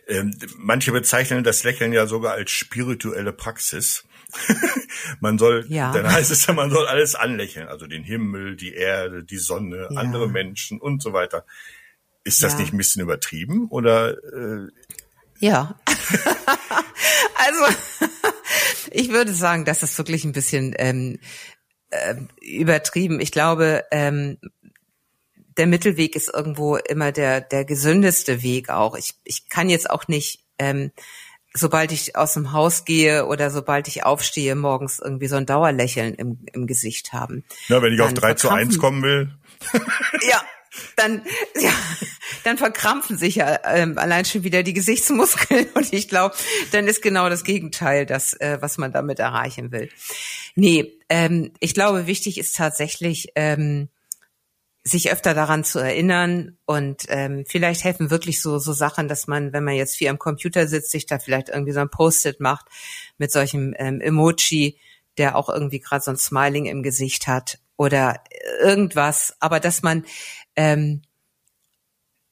Ähm, 0.07 0.37
manche 0.57 0.91
bezeichnen 0.91 1.43
das 1.43 1.63
Lächeln 1.63 1.93
ja 1.93 2.07
sogar 2.07 2.33
als 2.33 2.51
spirituelle 2.51 3.33
Praxis. 3.33 4.05
man 5.19 5.37
soll, 5.37 5.65
Ja. 5.69 5.91
dann 5.91 6.11
heißt 6.11 6.31
es 6.31 6.45
ja, 6.47 6.53
man 6.53 6.71
soll 6.71 6.87
alles 6.87 7.13
anlächeln, 7.15 7.67
also 7.67 7.85
den 7.87 8.03
Himmel, 8.03 8.55
die 8.55 8.73
Erde, 8.73 9.23
die 9.23 9.37
Sonne, 9.37 9.87
Ja. 9.91 9.99
andere 9.99 10.27
Menschen 10.29 10.79
und 10.79 11.01
so 11.03 11.13
weiter. 11.13 11.45
Ist 12.23 12.41
das 12.41 12.53
Ja. 12.53 12.59
nicht 12.59 12.73
ein 12.73 12.77
bisschen 12.77 13.01
übertrieben 13.01 13.67
oder 13.69 14.11
äh, 14.33 14.67
Ja. 15.39 15.79
also 17.35 17.75
ich 18.91 19.09
würde 19.09 19.33
sagen, 19.33 19.65
das 19.65 19.83
ist 19.83 19.97
wirklich 19.97 20.23
ein 20.23 20.31
bisschen 20.31 20.73
ähm, 20.77 21.19
ähm, 21.91 22.29
übertrieben. 22.41 23.19
Ich 23.19 23.31
glaube, 23.31 23.83
ähm, 23.91 24.37
der 25.57 25.67
Mittelweg 25.67 26.15
ist 26.15 26.33
irgendwo 26.33 26.75
immer 26.77 27.11
der 27.11 27.41
der 27.41 27.65
gesündeste 27.65 28.41
Weg 28.43 28.69
auch. 28.69 28.95
Ich 28.95 29.15
ich 29.23 29.49
kann 29.49 29.69
jetzt 29.69 29.89
auch 29.89 30.07
nicht 30.07 30.39
ähm, 30.59 30.91
sobald 31.55 31.91
ich 31.91 32.15
aus 32.15 32.33
dem 32.33 32.51
Haus 32.51 32.83
gehe 32.85 33.25
oder 33.27 33.51
sobald 33.51 33.87
ich 33.87 34.03
aufstehe, 34.03 34.55
morgens 34.55 34.99
irgendwie 34.99 35.27
so 35.27 35.35
ein 35.35 35.45
Dauerlächeln 35.45 36.15
im, 36.15 36.39
im 36.51 36.67
Gesicht 36.67 37.13
haben. 37.13 37.43
na, 37.69 37.81
wenn 37.81 37.93
ich 37.93 38.01
auf 38.01 38.07
Dann 38.07 38.15
3 38.15 38.33
zu 38.33 38.49
1 38.49 38.75
verkrampfen- 38.75 38.79
kommen 38.79 39.03
will? 39.03 39.33
Ja, 40.29 40.41
dann, 40.95 41.21
ja, 41.55 41.71
dann 42.43 42.57
verkrampfen 42.57 43.17
sich 43.17 43.35
ja 43.35 43.59
ähm, 43.65 43.99
allein 43.99 44.25
schon 44.25 44.43
wieder 44.43 44.63
die 44.63 44.73
Gesichtsmuskeln 44.73 45.67
und 45.75 45.93
ich 45.93 46.07
glaube, 46.09 46.35
dann 46.71 46.87
ist 46.87 47.03
genau 47.03 47.29
das 47.29 47.43
Gegenteil 47.43 48.07
das, 48.07 48.33
äh, 48.33 48.57
was 48.59 48.79
man 48.79 48.91
damit 48.91 49.19
erreichen 49.19 49.71
will. 49.71 49.89
Nee, 50.55 50.97
ähm, 51.09 51.51
ich 51.59 51.75
glaube, 51.75 52.07
wichtig 52.07 52.39
ist 52.39 52.55
tatsächlich, 52.55 53.27
ähm, 53.35 53.89
sich 54.83 55.11
öfter 55.11 55.33
daran 55.33 55.63
zu 55.63 55.79
erinnern 55.79 56.57
und 56.65 57.05
ähm, 57.07 57.45
vielleicht 57.47 57.83
helfen 57.83 58.09
wirklich 58.09 58.41
so 58.41 58.59
so 58.59 58.73
Sachen, 58.73 59.07
dass 59.07 59.27
man, 59.27 59.53
wenn 59.53 59.63
man 59.63 59.75
jetzt 59.75 59.95
viel 59.95 60.09
am 60.09 60.19
Computer 60.19 60.67
sitzt, 60.67 60.91
sich 60.91 61.05
da 61.05 61.19
vielleicht 61.19 61.49
irgendwie 61.49 61.71
so 61.71 61.79
ein 61.79 61.89
Post-it 61.89 62.39
macht 62.41 62.65
mit 63.17 63.31
solchem 63.31 63.73
ähm, 63.77 64.01
Emoji, 64.01 64.77
der 65.17 65.37
auch 65.37 65.47
irgendwie 65.47 65.79
gerade 65.79 66.03
so 66.03 66.11
ein 66.11 66.17
Smiling 66.17 66.65
im 66.65 66.83
Gesicht 66.83 67.27
hat 67.27 67.59
oder 67.77 68.21
irgendwas, 68.61 69.35
aber 69.39 69.59
dass 69.59 69.83
man 69.83 70.05
ähm, 70.57 71.01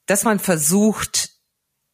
dass 0.06 0.24
man 0.24 0.38
versucht 0.38 1.30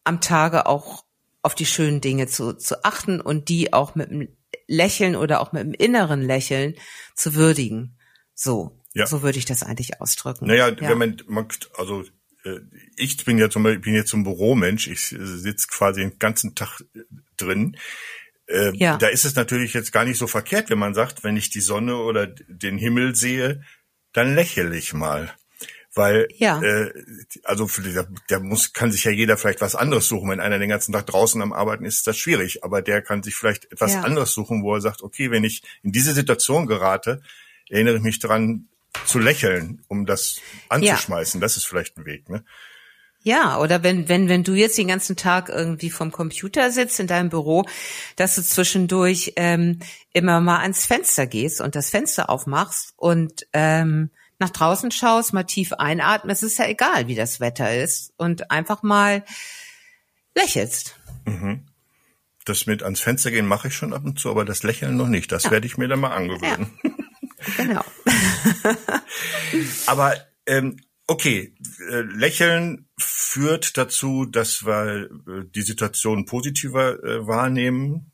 am 0.05 0.21
Tage 0.21 0.67
auch 0.67 1.05
auf 1.43 1.55
die 1.55 1.67
schönen 1.67 2.01
Dinge 2.01 2.27
zu, 2.27 2.53
zu 2.55 2.85
achten 2.85 3.21
und 3.21 3.49
die 3.49 3.73
auch 3.73 3.95
mit 3.95 4.11
einem 4.11 4.29
Lächeln 4.67 5.17
oder 5.17 5.41
auch 5.41 5.53
mit 5.53 5.61
einem 5.61 5.75
inneren 5.75 6.23
Lächeln 6.23 6.75
zu 7.15 7.35
würdigen. 7.35 7.97
So. 8.35 8.78
Ja. 8.95 9.07
So 9.07 9.23
würde 9.23 9.39
ich 9.39 9.45
das 9.45 9.63
eigentlich 9.63 10.01
ausdrücken. 10.01 10.47
Naja, 10.47 10.69
ja. 10.69 10.81
wenn 10.81 10.99
man, 10.99 11.17
man 11.27 11.49
also 11.77 12.05
äh, 12.45 12.61
ich 12.97 13.25
bin 13.25 13.39
ja 13.39 13.51
zum 13.51 13.63
Beispiel 13.63 13.81
bin 13.81 13.95
jetzt 13.95 14.13
ein 14.15 14.25
Büromensch, 14.25 14.89
ich 14.89 15.09
sitze 15.09 15.69
quasi 15.69 16.01
den 16.01 16.19
ganzen 16.19 16.55
Tag 16.55 16.81
äh, 16.95 17.01
drin. 17.37 17.77
Äh, 18.47 18.75
ja. 18.77 18.97
Da 18.97 19.09
ist 19.09 19.25
es 19.25 19.35
natürlich 19.35 19.75
jetzt 19.75 19.93
gar 19.93 20.05
nicht 20.05 20.19
so 20.19 20.27
verkehrt, 20.27 20.71
wenn 20.71 20.79
man 20.79 20.95
sagt, 20.95 21.23
wenn 21.23 21.37
ich 21.37 21.51
die 21.51 21.61
Sonne 21.61 21.97
oder 21.97 22.27
den 22.27 22.79
Himmel 22.79 23.15
sehe, 23.15 23.63
dann 24.13 24.35
lächle 24.35 24.77
ich 24.77 24.95
mal. 24.95 25.33
Weil, 25.95 26.29
ja. 26.37 26.63
äh, 26.63 26.93
also 27.45 27.69
der, 27.79 28.09
der 28.31 28.41
muss, 28.41 28.73
kann 28.73 28.93
sich 28.93 29.05
ja 29.05 29.11
jeder 29.11 29.37
vielleicht 29.37 29.61
was 29.61 29.75
anderes 29.75 30.07
suchen. 30.07 30.31
Wenn 30.31 30.41
einer 30.41 30.59
den 30.59 30.69
ganzen 30.69 30.93
Tag 30.93 31.07
draußen 31.07 31.43
am 31.43 31.53
Arbeiten 31.53 31.85
ist, 31.85 31.97
ist 31.97 32.07
das 32.07 32.17
schwierig. 32.17 32.63
Aber 32.63 32.83
der 32.83 33.03
kann 33.03 33.23
sich 33.23 33.35
vielleicht 33.35 33.71
etwas 33.73 33.95
ja. 33.95 34.03
anderes 34.03 34.33
suchen, 34.33 34.63
wo 34.63 34.75
er 34.75 34.81
sagt, 34.81 35.03
okay, 35.03 35.31
wenn 35.31 35.45
ich 35.45 35.63
in 35.83 35.93
diese 35.93 36.13
Situation 36.13 36.67
gerate, 36.67 37.21
erinnere 37.69 37.97
ich 37.97 38.03
mich 38.03 38.19
daran, 38.19 38.69
zu 39.07 39.19
lächeln, 39.19 39.85
um 39.89 40.07
das 40.07 40.41
anzuschmeißen. 40.69 41.41
Ja. 41.41 41.45
Das 41.45 41.57
ist 41.57 41.67
vielleicht 41.67 41.97
ein 41.97 42.07
Weg, 42.07 42.29
ne? 42.29 42.45
Ja, 43.23 43.59
oder 43.59 43.83
wenn, 43.83 44.09
wenn, 44.09 44.29
wenn 44.29 44.45
du 44.45 44.55
jetzt 44.55 44.79
den 44.79 44.89
ganzen 44.89 45.17
Tag 45.17 45.49
irgendwie 45.49 45.91
vom 45.91 46.13
Computer 46.13 46.71
sitzt 46.71 47.01
in 47.01 47.09
deinem 47.09 47.31
Büro, 47.31 47.67
dass 48.17 48.37
du 48.37 48.43
zwischendurch 48.43 49.33
ähm, 49.37 49.81
immer 50.13 50.41
mal 50.41 50.61
ans 50.61 50.87
Fenster 50.87 51.27
gehst 51.27 51.61
und 51.61 51.75
das 51.75 51.91
Fenster 51.91 52.31
aufmachst 52.31 52.95
und 52.97 53.47
ähm, 53.53 54.11
nach 54.39 54.51
draußen 54.51 54.93
schaust, 54.93 55.33
mal 55.33 55.43
tief 55.43 55.73
einatmest, 55.73 56.45
es 56.45 56.53
ist 56.53 56.59
ja 56.59 56.69
egal, 56.69 57.09
wie 57.09 57.17
das 57.17 57.41
Wetter 57.41 57.77
ist 57.77 58.13
und 58.17 58.53
einfach 58.53 58.83
mal 58.85 59.25
lächelst. 60.35 60.97
Mhm. 61.25 61.67
Das 62.45 62.67
mit 62.67 62.83
ans 62.83 63.01
Fenster 63.01 63.31
gehen 63.31 63.47
mache 63.47 63.69
ich 63.69 63.75
schon 63.75 63.93
ab 63.93 64.05
und 64.05 64.19
zu, 64.19 64.31
aber 64.31 64.45
das 64.45 64.63
Lächeln 64.63 64.97
noch 64.97 65.09
nicht. 65.09 65.33
Das 65.33 65.45
ja. 65.45 65.51
werde 65.51 65.67
ich 65.67 65.77
mir 65.77 65.89
dann 65.89 66.01
mal 66.01 66.15
angewöhnen. 66.15 66.79
Ja. 66.83 66.88
Genau. 67.57 67.85
Aber 69.87 70.17
ähm, 70.47 70.77
okay, 71.07 71.55
äh, 71.91 72.01
Lächeln 72.01 72.89
führt 72.99 73.77
dazu, 73.77 74.25
dass 74.25 74.65
wir 74.65 75.09
äh, 75.27 75.45
die 75.55 75.63
Situation 75.63 76.27
positiver 76.27 77.03
äh, 77.03 77.27
wahrnehmen 77.27 78.13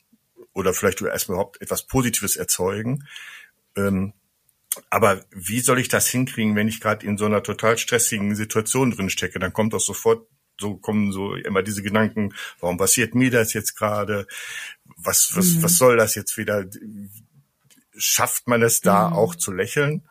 oder 0.52 0.72
vielleicht 0.72 1.02
erstmal 1.02 1.36
überhaupt 1.36 1.60
etwas 1.60 1.86
Positives 1.86 2.36
erzeugen. 2.36 3.06
Ähm, 3.76 4.14
aber 4.90 5.24
wie 5.30 5.60
soll 5.60 5.78
ich 5.78 5.88
das 5.88 6.08
hinkriegen, 6.08 6.56
wenn 6.56 6.68
ich 6.68 6.80
gerade 6.80 7.06
in 7.06 7.16
so 7.16 7.26
einer 7.26 7.42
total 7.42 7.78
stressigen 7.78 8.34
Situation 8.34 8.90
drin 8.90 9.10
stecke? 9.10 9.38
Dann 9.38 9.52
kommt 9.52 9.74
auch 9.74 9.80
sofort 9.80 10.26
so 10.60 10.76
kommen 10.76 11.10
so 11.10 11.34
immer 11.34 11.62
diese 11.62 11.82
Gedanken, 11.82 12.32
warum 12.60 12.76
passiert 12.76 13.14
mir 13.14 13.30
das 13.30 13.52
jetzt 13.54 13.74
gerade? 13.74 14.26
Was, 14.96 15.32
was, 15.34 15.54
mhm. 15.54 15.62
was 15.62 15.76
soll 15.76 15.96
das 15.96 16.14
jetzt 16.14 16.36
wieder? 16.38 16.64
Schafft 17.96 18.48
man 18.48 18.62
es 18.62 18.80
da 18.80 19.10
mhm. 19.10 19.16
auch 19.16 19.34
zu 19.34 19.52
lächeln? 19.52 20.02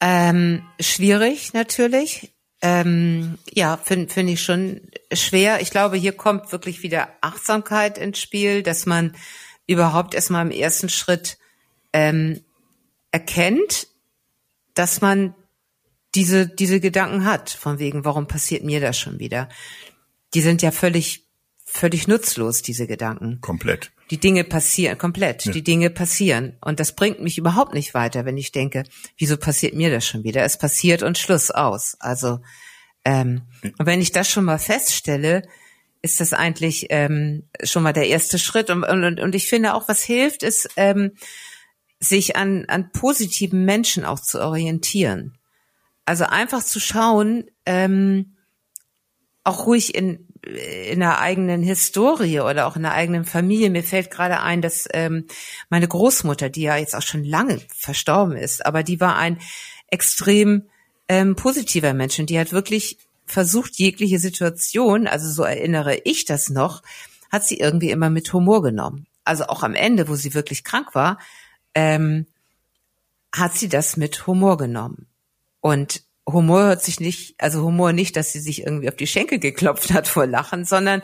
Ähm, 0.00 0.62
schwierig 0.80 1.52
natürlich. 1.52 2.32
Ähm, 2.62 3.38
ja, 3.52 3.76
finde 3.76 4.12
find 4.12 4.30
ich 4.30 4.42
schon 4.42 4.80
schwer. 5.12 5.60
Ich 5.60 5.70
glaube, 5.70 5.96
hier 5.96 6.12
kommt 6.12 6.50
wirklich 6.52 6.82
wieder 6.82 7.08
Achtsamkeit 7.20 7.98
ins 7.98 8.18
Spiel, 8.18 8.62
dass 8.62 8.86
man 8.86 9.14
überhaupt 9.66 10.14
erstmal 10.14 10.46
im 10.46 10.50
ersten 10.50 10.88
Schritt 10.88 11.38
ähm, 11.92 12.42
erkennt, 13.10 13.88
dass 14.74 15.00
man 15.00 15.34
diese, 16.14 16.46
diese 16.46 16.80
Gedanken 16.80 17.24
hat, 17.24 17.50
von 17.50 17.78
wegen, 17.78 18.04
warum 18.04 18.26
passiert 18.26 18.64
mir 18.64 18.80
das 18.80 18.98
schon 18.98 19.18
wieder? 19.18 19.48
Die 20.34 20.40
sind 20.40 20.62
ja 20.62 20.70
völlig 20.70 21.23
völlig 21.74 22.06
nutzlos, 22.06 22.62
diese 22.62 22.86
Gedanken. 22.86 23.40
Komplett. 23.40 23.90
Die 24.10 24.18
Dinge 24.18 24.44
passieren, 24.44 24.96
komplett. 24.96 25.44
Ja. 25.44 25.52
Die 25.52 25.64
Dinge 25.64 25.90
passieren. 25.90 26.56
Und 26.60 26.78
das 26.78 26.94
bringt 26.94 27.20
mich 27.20 27.36
überhaupt 27.36 27.74
nicht 27.74 27.94
weiter, 27.94 28.24
wenn 28.24 28.36
ich 28.36 28.52
denke, 28.52 28.84
wieso 29.18 29.36
passiert 29.36 29.74
mir 29.74 29.90
das 29.90 30.06
schon 30.06 30.22
wieder? 30.22 30.44
Es 30.44 30.56
passiert 30.56 31.02
und 31.02 31.18
Schluss 31.18 31.50
aus. 31.50 31.96
Also, 31.98 32.40
ähm, 33.04 33.42
und 33.62 33.86
wenn 33.86 34.00
ich 34.00 34.12
das 34.12 34.30
schon 34.30 34.44
mal 34.44 34.58
feststelle, 34.58 35.42
ist 36.00 36.20
das 36.20 36.32
eigentlich 36.32 36.86
ähm, 36.90 37.48
schon 37.64 37.82
mal 37.82 37.92
der 37.92 38.06
erste 38.06 38.38
Schritt. 38.38 38.70
Und, 38.70 38.84
und, 38.84 39.18
und 39.18 39.34
ich 39.34 39.48
finde 39.48 39.74
auch, 39.74 39.88
was 39.88 40.02
hilft, 40.04 40.44
ist, 40.44 40.68
ähm, 40.76 41.12
sich 41.98 42.36
an, 42.36 42.66
an 42.68 42.92
positiven 42.92 43.64
Menschen 43.64 44.04
auch 44.04 44.20
zu 44.20 44.40
orientieren. 44.40 45.38
Also 46.04 46.24
einfach 46.24 46.62
zu 46.62 46.78
schauen, 46.78 47.50
ähm, 47.66 48.36
auch 49.42 49.66
ruhig 49.66 49.94
in 49.94 50.28
in 50.44 51.00
der 51.00 51.20
eigenen 51.20 51.62
Historie 51.62 52.40
oder 52.40 52.66
auch 52.66 52.76
in 52.76 52.82
der 52.82 52.92
eigenen 52.92 53.24
Familie. 53.24 53.70
Mir 53.70 53.82
fällt 53.82 54.10
gerade 54.10 54.40
ein, 54.40 54.60
dass 54.60 54.86
ähm, 54.92 55.26
meine 55.70 55.88
Großmutter, 55.88 56.50
die 56.50 56.62
ja 56.62 56.76
jetzt 56.76 56.94
auch 56.94 57.02
schon 57.02 57.24
lange 57.24 57.60
verstorben 57.74 58.36
ist, 58.36 58.64
aber 58.66 58.82
die 58.82 59.00
war 59.00 59.16
ein 59.16 59.38
extrem 59.88 60.64
ähm, 61.08 61.36
positiver 61.36 61.94
Mensch 61.94 62.18
und 62.18 62.30
die 62.30 62.38
hat 62.38 62.52
wirklich 62.52 62.98
versucht, 63.26 63.76
jegliche 63.76 64.18
Situation, 64.18 65.06
also 65.06 65.30
so 65.30 65.42
erinnere 65.44 65.96
ich 66.04 66.24
das 66.24 66.50
noch, 66.50 66.82
hat 67.30 67.46
sie 67.46 67.58
irgendwie 67.58 67.90
immer 67.90 68.10
mit 68.10 68.32
Humor 68.32 68.62
genommen. 68.62 69.06
Also 69.24 69.44
auch 69.46 69.62
am 69.62 69.74
Ende, 69.74 70.08
wo 70.08 70.14
sie 70.14 70.34
wirklich 70.34 70.64
krank 70.64 70.94
war, 70.94 71.18
ähm, 71.74 72.26
hat 73.34 73.56
sie 73.56 73.68
das 73.68 73.96
mit 73.96 74.26
Humor 74.26 74.58
genommen. 74.58 75.06
Und 75.60 76.02
Humor 76.26 76.64
hört 76.64 76.82
sich 76.82 77.00
nicht, 77.00 77.34
also 77.38 77.62
Humor 77.62 77.92
nicht, 77.92 78.16
dass 78.16 78.32
sie 78.32 78.40
sich 78.40 78.62
irgendwie 78.62 78.88
auf 78.88 78.96
die 78.96 79.06
Schenkel 79.06 79.38
geklopft 79.38 79.92
hat 79.92 80.08
vor 80.08 80.26
Lachen, 80.26 80.64
sondern 80.64 81.02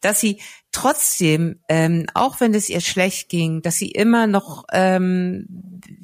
dass 0.00 0.20
sie 0.20 0.40
trotzdem, 0.72 1.60
ähm, 1.68 2.06
auch 2.14 2.40
wenn 2.40 2.54
es 2.54 2.70
ihr 2.70 2.80
schlecht 2.80 3.28
ging, 3.28 3.60
dass 3.60 3.76
sie 3.76 3.90
immer 3.90 4.26
noch, 4.26 4.64
ähm, 4.72 5.46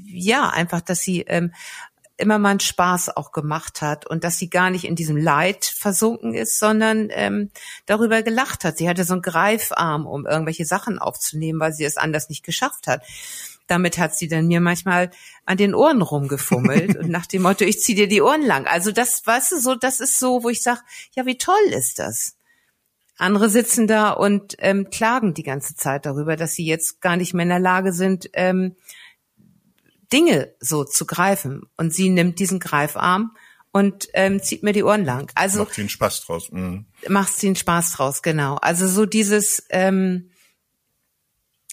ja, 0.04 0.50
einfach, 0.50 0.82
dass 0.82 1.00
sie 1.00 1.22
ähm, 1.22 1.52
immer 2.18 2.38
mal 2.38 2.50
einen 2.50 2.60
Spaß 2.60 3.16
auch 3.16 3.32
gemacht 3.32 3.80
hat 3.80 4.06
und 4.06 4.24
dass 4.24 4.38
sie 4.38 4.50
gar 4.50 4.70
nicht 4.70 4.84
in 4.84 4.96
diesem 4.96 5.16
Leid 5.16 5.64
versunken 5.64 6.34
ist, 6.34 6.58
sondern 6.58 7.08
ähm, 7.10 7.50
darüber 7.86 8.22
gelacht 8.22 8.64
hat. 8.64 8.76
Sie 8.76 8.88
hatte 8.88 9.04
so 9.04 9.14
einen 9.14 9.22
Greifarm, 9.22 10.06
um 10.06 10.26
irgendwelche 10.26 10.66
Sachen 10.66 10.98
aufzunehmen, 10.98 11.60
weil 11.60 11.72
sie 11.72 11.84
es 11.84 11.96
anders 11.96 12.28
nicht 12.28 12.44
geschafft 12.44 12.86
hat 12.86 13.02
damit 13.68 13.98
hat 13.98 14.16
sie 14.16 14.28
dann 14.28 14.48
mir 14.48 14.60
manchmal 14.60 15.10
an 15.44 15.56
den 15.56 15.74
Ohren 15.74 16.02
rumgefummelt 16.02 16.96
und 16.98 17.10
nach 17.10 17.26
dem 17.26 17.42
Motto, 17.42 17.64
ich 17.64 17.80
zieh 17.80 17.94
dir 17.94 18.08
die 18.08 18.22
Ohren 18.22 18.42
lang. 18.42 18.66
Also 18.66 18.90
das, 18.90 19.24
weißt 19.24 19.52
du, 19.52 19.60
so, 19.60 19.74
das 19.76 20.00
ist 20.00 20.18
so, 20.18 20.42
wo 20.42 20.48
ich 20.48 20.62
sag, 20.62 20.82
ja, 21.14 21.26
wie 21.26 21.38
toll 21.38 21.54
ist 21.68 21.98
das? 21.98 22.34
Andere 23.16 23.50
sitzen 23.50 23.86
da 23.86 24.10
und 24.10 24.56
ähm, 24.58 24.90
klagen 24.90 25.34
die 25.34 25.42
ganze 25.42 25.74
Zeit 25.74 26.06
darüber, 26.06 26.36
dass 26.36 26.54
sie 26.54 26.64
jetzt 26.64 27.00
gar 27.00 27.16
nicht 27.16 27.34
mehr 27.34 27.42
in 27.42 27.48
der 27.48 27.58
Lage 27.58 27.92
sind, 27.92 28.30
ähm, 28.32 28.76
Dinge 30.12 30.54
so 30.60 30.84
zu 30.84 31.06
greifen. 31.06 31.62
Und 31.76 31.94
sie 31.94 32.08
nimmt 32.08 32.38
diesen 32.38 32.60
Greifarm 32.60 33.36
und 33.72 34.08
ähm, 34.14 34.42
zieht 34.42 34.62
mir 34.62 34.72
die 34.72 34.82
Ohren 34.82 35.04
lang. 35.04 35.30
Also 35.34 35.60
macht 35.60 35.74
sie 35.74 35.82
einen 35.82 35.90
Spaß 35.90 36.24
draus. 36.24 36.50
Mhm. 36.50 36.86
Macht 37.08 37.34
sie 37.34 37.46
einen 37.48 37.56
Spaß 37.56 37.92
draus, 37.92 38.22
genau. 38.22 38.56
Also 38.56 38.88
so 38.88 39.06
dieses 39.06 39.64
ähm, 39.70 40.30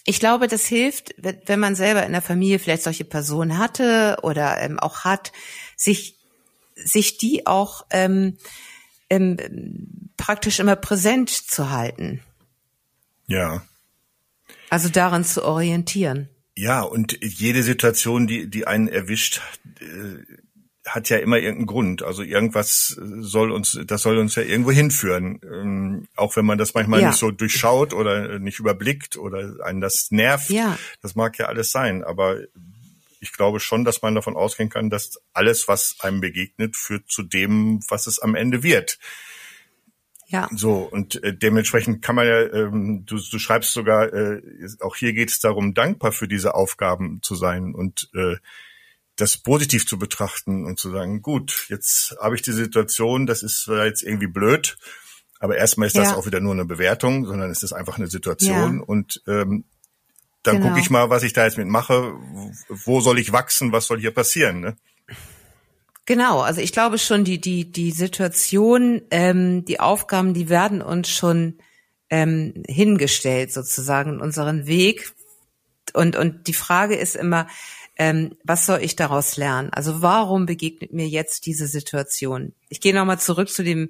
ich 0.08 0.20
glaube, 0.20 0.46
das 0.46 0.64
hilft, 0.66 1.16
wenn 1.18 1.58
man 1.58 1.74
selber 1.74 2.06
in 2.06 2.12
der 2.12 2.22
Familie 2.22 2.60
vielleicht 2.60 2.84
solche 2.84 3.04
Personen 3.04 3.58
hatte 3.58 4.18
oder 4.22 4.60
ähm, 4.60 4.78
auch 4.78 5.00
hat, 5.00 5.32
sich, 5.76 6.16
sich 6.76 7.18
die 7.18 7.48
auch 7.48 7.84
ähm, 7.90 8.38
ähm, 9.10 10.12
praktisch 10.16 10.60
immer 10.60 10.76
präsent 10.76 11.30
zu 11.30 11.70
halten. 11.70 12.22
Ja. 13.26 13.62
Also 14.70 14.88
daran 14.88 15.24
zu 15.24 15.44
orientieren. 15.44 16.28
Ja, 16.56 16.80
und 16.80 17.18
jede 17.22 17.62
Situation, 17.62 18.26
die, 18.26 18.48
die 18.48 18.66
einen 18.66 18.88
erwischt, 18.88 19.42
äh, 19.80 20.22
hat 20.86 21.08
ja 21.08 21.18
immer 21.18 21.36
irgendeinen 21.36 21.66
Grund. 21.66 22.02
Also 22.02 22.22
irgendwas 22.22 22.96
soll 22.98 23.50
uns, 23.50 23.78
das 23.86 24.02
soll 24.02 24.18
uns 24.18 24.36
ja 24.36 24.42
irgendwo 24.42 24.70
hinführen. 24.70 25.40
Ähm, 25.42 26.08
auch 26.14 26.36
wenn 26.36 26.46
man 26.46 26.58
das 26.58 26.74
manchmal 26.74 27.00
ja. 27.00 27.08
nicht 27.08 27.18
so 27.18 27.30
durchschaut 27.30 27.92
oder 27.92 28.38
nicht 28.38 28.60
überblickt 28.60 29.16
oder 29.16 29.56
einen 29.64 29.80
das 29.80 30.08
nervt. 30.10 30.48
Ja. 30.50 30.78
Das 31.02 31.16
mag 31.16 31.38
ja 31.38 31.46
alles 31.46 31.72
sein. 31.72 32.04
Aber 32.04 32.38
ich 33.20 33.32
glaube 33.32 33.60
schon, 33.60 33.84
dass 33.84 34.02
man 34.02 34.14
davon 34.14 34.36
ausgehen 34.36 34.68
kann, 34.68 34.88
dass 34.88 35.20
alles, 35.32 35.68
was 35.68 35.96
einem 36.00 36.20
begegnet, 36.20 36.76
führt 36.76 37.10
zu 37.10 37.22
dem, 37.22 37.80
was 37.88 38.06
es 38.06 38.20
am 38.20 38.34
Ende 38.34 38.62
wird. 38.62 38.98
Ja. 40.28 40.48
So, 40.52 40.78
und 40.78 41.22
äh, 41.22 41.36
dementsprechend 41.36 42.02
kann 42.02 42.16
man 42.16 42.26
ja, 42.26 42.40
ähm, 42.40 43.04
du, 43.06 43.16
du 43.16 43.38
schreibst 43.38 43.72
sogar, 43.72 44.12
äh, 44.12 44.42
auch 44.80 44.96
hier 44.96 45.12
geht 45.12 45.30
es 45.30 45.38
darum, 45.38 45.72
dankbar 45.72 46.10
für 46.12 46.26
diese 46.26 46.54
Aufgaben 46.54 47.20
zu 47.22 47.36
sein 47.36 47.74
und 47.74 48.10
äh, 48.14 48.36
das 49.14 49.36
positiv 49.36 49.86
zu 49.86 49.98
betrachten 49.98 50.66
und 50.66 50.78
zu 50.78 50.90
sagen, 50.90 51.22
gut, 51.22 51.66
jetzt 51.68 52.16
habe 52.20 52.34
ich 52.34 52.42
die 52.42 52.52
Situation, 52.52 53.26
das 53.26 53.42
ist 53.42 53.66
jetzt 53.68 54.02
irgendwie 54.02 54.26
blöd, 54.26 54.76
aber 55.38 55.56
erstmal 55.56 55.86
ist 55.86 55.96
das 55.96 56.10
ja. 56.10 56.16
auch 56.16 56.26
wieder 56.26 56.40
nur 56.40 56.52
eine 56.52 56.66
Bewertung, 56.66 57.24
sondern 57.24 57.50
es 57.50 57.62
ist 57.62 57.72
einfach 57.72 57.96
eine 57.96 58.08
Situation 58.08 58.78
ja. 58.78 58.84
und 58.84 59.22
ähm, 59.26 59.64
dann 60.42 60.56
genau. 60.56 60.68
gucke 60.68 60.80
ich 60.80 60.90
mal, 60.90 61.08
was 61.10 61.22
ich 61.22 61.32
da 61.32 61.44
jetzt 61.44 61.58
mitmache, 61.58 62.14
wo 62.68 63.00
soll 63.00 63.18
ich 63.18 63.32
wachsen, 63.32 63.72
was 63.72 63.86
soll 63.86 64.00
hier 64.00 64.12
passieren. 64.12 64.60
Ne? 64.60 64.76
Genau, 66.06 66.40
also 66.40 66.60
ich 66.60 66.72
glaube 66.72 66.98
schon, 66.98 67.24
die, 67.24 67.40
die, 67.40 67.70
die 67.70 67.90
Situation, 67.90 69.02
ähm, 69.10 69.64
die 69.64 69.80
Aufgaben, 69.80 70.34
die 70.34 70.48
werden 70.48 70.80
uns 70.80 71.10
schon 71.10 71.58
ähm, 72.10 72.62
hingestellt, 72.68 73.52
sozusagen, 73.52 74.14
in 74.14 74.20
unseren 74.20 74.66
Weg. 74.66 75.12
Und, 75.92 76.14
und 76.14 76.46
die 76.46 76.54
Frage 76.54 76.94
ist 76.94 77.16
immer, 77.16 77.48
ähm, 77.98 78.36
was 78.44 78.66
soll 78.66 78.82
ich 78.82 78.94
daraus 78.94 79.36
lernen? 79.36 79.70
Also 79.72 80.00
warum 80.00 80.46
begegnet 80.46 80.92
mir 80.92 81.08
jetzt 81.08 81.46
diese 81.46 81.66
Situation? 81.66 82.54
Ich 82.68 82.80
gehe 82.80 82.94
nochmal 82.94 83.18
zurück 83.18 83.48
zu 83.48 83.64
dem 83.64 83.88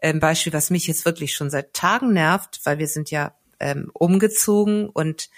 ähm, 0.00 0.20
Beispiel, 0.20 0.54
was 0.54 0.70
mich 0.70 0.86
jetzt 0.86 1.04
wirklich 1.04 1.34
schon 1.34 1.50
seit 1.50 1.74
Tagen 1.74 2.14
nervt, 2.14 2.60
weil 2.64 2.78
wir 2.78 2.86
sind 2.86 3.10
ja 3.10 3.34
ähm, 3.60 3.90
umgezogen 3.92 4.88
und 4.88 5.28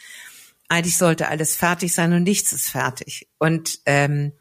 eigentlich 0.68 0.96
sollte 0.96 1.26
alles 1.26 1.56
fertig 1.56 1.92
sein 1.92 2.12
und 2.12 2.22
nichts 2.22 2.52
ist 2.52 2.68
fertig. 2.68 3.26
Und 3.38 3.80
ähm, 3.86 4.32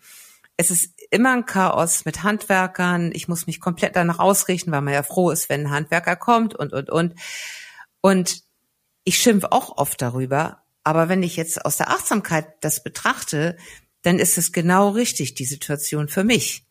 es 0.58 0.70
ist 0.70 0.99
immer 1.10 1.34
ein 1.34 1.46
Chaos 1.46 2.06
mit 2.06 2.24
Handwerkern. 2.24 3.12
Ich 3.14 3.28
muss 3.28 3.48
mich 3.48 3.60
komplett 3.60 3.96
danach 3.96 4.20
ausrichten, 4.20 4.72
weil 4.72 4.82
man 4.82 4.94
ja 4.94 5.04
froh 5.04 5.32
ist, 5.32 5.50
wenn 5.50 5.68
ein 5.68 5.72
Handwerker 5.72 6.16
kommt 6.16 6.56
und, 6.56 6.74
und, 6.74 6.90
und. 6.90 7.16
Und 8.02 8.44
ich 9.04 9.18
schimpfe 9.18 9.52
auch 9.52 9.78
oft 9.78 10.02
darüber. 10.02 10.64
Aber 10.84 11.10
wenn 11.10 11.24
ich 11.24 11.36
jetzt 11.36 11.66
aus 11.66 11.78
der 11.78 11.90
Achtsamkeit 11.90 12.48
das 12.62 12.84
betrachte, 12.84 13.58
dann 14.02 14.20
ist 14.20 14.38
es 14.38 14.52
genau 14.52 14.90
richtig, 14.90 15.36
die 15.36 15.46
Situation 15.46 16.08
für 16.08 16.24
mich. 16.24 16.66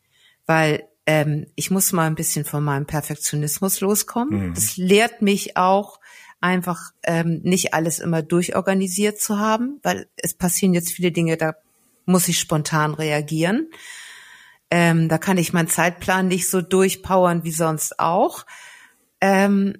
Weil 0.45 0.87
ähm, 1.05 1.47
ich 1.55 1.69
muss 1.69 1.91
mal 1.91 2.07
ein 2.07 2.15
bisschen 2.15 2.45
von 2.45 2.63
meinem 2.63 2.85
Perfektionismus 2.85 3.81
loskommen. 3.81 4.49
Mhm. 4.49 4.53
Das 4.53 4.77
lehrt 4.77 5.21
mich 5.21 5.57
auch, 5.57 5.99
einfach 6.41 6.91
ähm, 7.03 7.41
nicht 7.43 7.73
alles 7.73 7.99
immer 7.99 8.21
durchorganisiert 8.21 9.19
zu 9.19 9.39
haben, 9.39 9.79
weil 9.83 10.07
es 10.15 10.33
passieren 10.33 10.73
jetzt 10.73 10.91
viele 10.91 11.11
Dinge, 11.11 11.37
da 11.37 11.55
muss 12.05 12.27
ich 12.27 12.39
spontan 12.39 12.93
reagieren. 12.93 13.69
Ähm, 14.71 15.09
da 15.09 15.17
kann 15.17 15.37
ich 15.37 15.53
meinen 15.53 15.67
Zeitplan 15.67 16.27
nicht 16.27 16.49
so 16.49 16.61
durchpowern 16.61 17.43
wie 17.43 17.51
sonst 17.51 17.99
auch. 17.99 18.45
Ähm, 19.21 19.77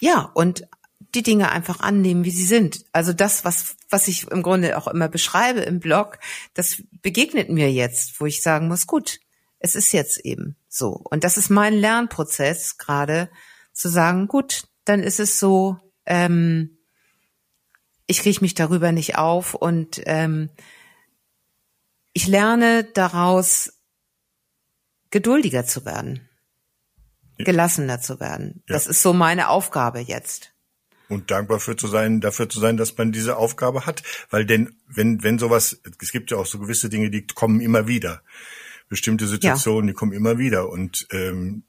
ja, 0.00 0.30
und 0.34 0.68
die 1.14 1.22
Dinge 1.22 1.50
einfach 1.50 1.80
annehmen, 1.80 2.24
wie 2.24 2.30
sie 2.30 2.44
sind. 2.44 2.84
Also 2.92 3.12
das, 3.12 3.44
was, 3.44 3.76
was 3.88 4.08
ich 4.08 4.30
im 4.30 4.42
Grunde 4.42 4.76
auch 4.76 4.86
immer 4.86 5.08
beschreibe 5.08 5.60
im 5.60 5.80
Blog, 5.80 6.18
das 6.54 6.82
begegnet 7.02 7.48
mir 7.48 7.72
jetzt, 7.72 8.20
wo 8.20 8.26
ich 8.26 8.42
sagen 8.42 8.68
muss, 8.68 8.86
gut, 8.86 9.20
es 9.58 9.74
ist 9.74 9.92
jetzt 9.92 10.18
eben 10.18 10.56
so. 10.68 10.90
Und 10.90 11.24
das 11.24 11.38
ist 11.38 11.48
mein 11.48 11.74
Lernprozess 11.74 12.76
gerade, 12.76 13.30
zu 13.72 13.88
sagen, 13.88 14.26
gut, 14.26 14.64
dann 14.84 15.02
ist 15.02 15.20
es 15.20 15.38
so, 15.38 15.78
ähm, 16.06 16.78
ich 18.06 18.20
kriege 18.20 18.40
mich 18.40 18.54
darüber 18.54 18.92
nicht 18.92 19.16
auf 19.18 19.54
und 19.54 20.00
ähm, 20.06 20.50
ich 22.12 22.26
lerne 22.26 22.84
daraus 22.84 23.75
geduldiger 25.16 25.64
zu 25.64 25.86
werden, 25.86 26.28
gelassener 27.38 28.02
zu 28.02 28.20
werden. 28.20 28.62
Ja. 28.68 28.74
Das 28.74 28.86
ist 28.86 29.00
so 29.00 29.14
meine 29.14 29.48
Aufgabe 29.48 30.00
jetzt. 30.00 30.52
Und 31.08 31.30
dankbar 31.30 31.58
für 31.58 31.74
zu 31.74 31.86
sein, 31.86 32.20
dafür 32.20 32.50
zu 32.50 32.60
sein, 32.60 32.76
dass 32.76 32.98
man 32.98 33.12
diese 33.12 33.38
Aufgabe 33.38 33.86
hat. 33.86 34.02
Weil 34.28 34.44
denn, 34.44 34.76
wenn, 34.86 35.22
wenn 35.22 35.38
sowas, 35.38 35.80
es 36.02 36.12
gibt 36.12 36.30
ja 36.32 36.36
auch 36.36 36.44
so 36.44 36.58
gewisse 36.58 36.90
Dinge, 36.90 37.08
die 37.08 37.26
kommen 37.26 37.62
immer 37.62 37.86
wieder. 37.86 38.20
Bestimmte 38.90 39.26
Situationen, 39.26 39.88
ja. 39.88 39.92
die 39.92 39.96
kommen 39.96 40.12
immer 40.12 40.36
wieder. 40.36 40.68
Und 40.68 41.06
ähm, 41.10 41.62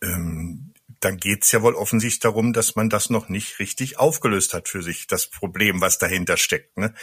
ähm, 0.00 0.74
dann 1.00 1.16
geht's 1.16 1.50
ja 1.50 1.62
wohl 1.62 1.74
offensichtlich 1.74 2.20
darum, 2.20 2.52
dass 2.52 2.76
man 2.76 2.88
das 2.88 3.10
noch 3.10 3.28
nicht 3.28 3.58
richtig 3.58 3.98
aufgelöst 3.98 4.54
hat 4.54 4.68
für 4.68 4.84
sich, 4.84 5.08
das 5.08 5.26
Problem, 5.26 5.80
was 5.80 5.98
dahinter 5.98 6.36
steckt. 6.36 6.76
Ne? 6.78 6.94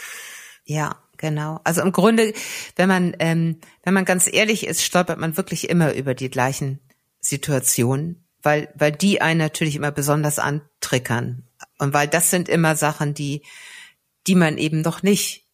Ja, 0.64 1.02
genau. 1.16 1.60
Also 1.64 1.82
im 1.82 1.92
Grunde, 1.92 2.32
wenn 2.76 2.88
man, 2.88 3.16
ähm, 3.18 3.58
wenn 3.82 3.94
man 3.94 4.04
ganz 4.04 4.28
ehrlich 4.32 4.66
ist, 4.66 4.82
stolpert 4.82 5.18
man 5.18 5.36
wirklich 5.36 5.68
immer 5.68 5.94
über 5.94 6.14
die 6.14 6.30
gleichen 6.30 6.80
Situationen, 7.20 8.24
weil, 8.42 8.68
weil 8.74 8.92
die 8.92 9.20
einen 9.20 9.38
natürlich 9.38 9.76
immer 9.76 9.90
besonders 9.90 10.38
antrickern. 10.38 11.44
Und 11.78 11.92
weil 11.92 12.08
das 12.08 12.30
sind 12.30 12.48
immer 12.48 12.76
Sachen, 12.76 13.14
die, 13.14 13.42
die 14.26 14.34
man 14.34 14.58
eben 14.58 14.80
noch 14.80 15.02
nicht, 15.02 15.44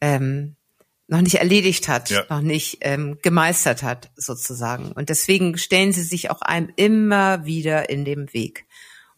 ähm, 0.00 0.56
noch 1.08 1.20
nicht 1.20 1.36
erledigt 1.36 1.88
hat, 1.88 2.10
ja. 2.10 2.24
noch 2.30 2.40
nicht 2.40 2.78
ähm, 2.80 3.18
gemeistert 3.22 3.82
hat, 3.82 4.10
sozusagen. 4.16 4.92
Und 4.92 5.08
deswegen 5.08 5.58
stellen 5.58 5.92
sie 5.92 6.02
sich 6.02 6.30
auch 6.30 6.40
einem 6.40 6.72
immer 6.76 7.44
wieder 7.44 7.90
in 7.90 8.04
dem 8.04 8.32
Weg. 8.32 8.66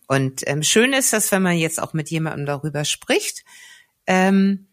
Und 0.07 0.43
ähm, 0.47 0.63
schön 0.63 0.93
ist 0.93 1.13
das, 1.13 1.33
wenn 1.33 1.43
man 1.43 1.57
jetzt 1.57 1.81
auch 1.81 1.93
mit 1.93 2.11
jemandem 2.11 2.47
darüber 2.47 2.85
spricht, 2.85 3.45
ähm, 4.07 4.67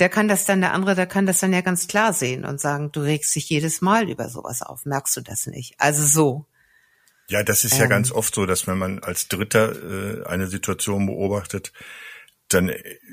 der 0.00 0.08
kann 0.08 0.28
das 0.28 0.44
dann, 0.44 0.60
der 0.60 0.72
andere, 0.72 0.94
der 0.94 1.06
kann 1.06 1.26
das 1.26 1.38
dann 1.38 1.52
ja 1.52 1.60
ganz 1.60 1.88
klar 1.88 2.12
sehen 2.12 2.44
und 2.44 2.60
sagen, 2.60 2.92
du 2.92 3.00
regst 3.00 3.34
dich 3.34 3.48
jedes 3.48 3.80
Mal 3.80 4.08
über 4.08 4.28
sowas 4.28 4.62
auf, 4.62 4.84
merkst 4.84 5.16
du 5.16 5.20
das 5.20 5.46
nicht? 5.46 5.74
Also 5.78 6.04
so. 6.04 6.46
Ja, 7.28 7.42
das 7.42 7.64
ist 7.64 7.74
ähm, 7.74 7.80
ja 7.80 7.86
ganz 7.86 8.12
oft 8.12 8.34
so, 8.34 8.46
dass 8.46 8.66
wenn 8.66 8.78
man 8.78 9.00
als 9.00 9.28
Dritter 9.28 10.22
äh, 10.22 10.26
eine 10.26 10.46
Situation 10.46 11.06
beobachtet, 11.06 11.72
dann 12.48 12.72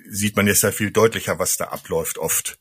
sieht 0.09 0.35
man 0.35 0.47
jetzt 0.47 0.63
ja 0.63 0.71
viel 0.71 0.91
deutlicher, 0.91 1.39
was 1.39 1.57
da 1.57 1.65
abläuft 1.65 2.17
oft. 2.17 2.57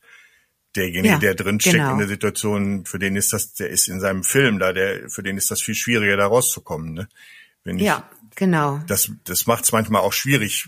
Derjenige, 0.75 1.13
ja, 1.13 1.19
der 1.19 1.35
drin 1.35 1.61
steckt 1.61 1.75
genau. 1.75 1.93
in 1.93 1.99
der 1.99 2.07
Situation, 2.09 2.85
für 2.85 2.99
den 2.99 3.15
ist 3.15 3.31
das, 3.31 3.53
der 3.53 3.69
ist 3.69 3.87
in 3.87 4.01
seinem 4.01 4.25
Film 4.25 4.59
da, 4.59 4.73
der, 4.73 5.09
für 5.09 5.23
den 5.23 5.37
ist 5.37 5.49
das 5.49 5.61
viel 5.61 5.75
schwieriger, 5.75 6.17
da 6.17 6.27
rauszukommen. 6.27 6.93
Ne? 6.93 7.07
Wenn 7.63 7.79
ja, 7.79 8.09
genau. 8.35 8.79
Das, 8.87 9.11
das 9.23 9.47
macht 9.47 9.63
es 9.63 9.71
manchmal 9.71 10.01
auch 10.01 10.13
schwierig, 10.13 10.67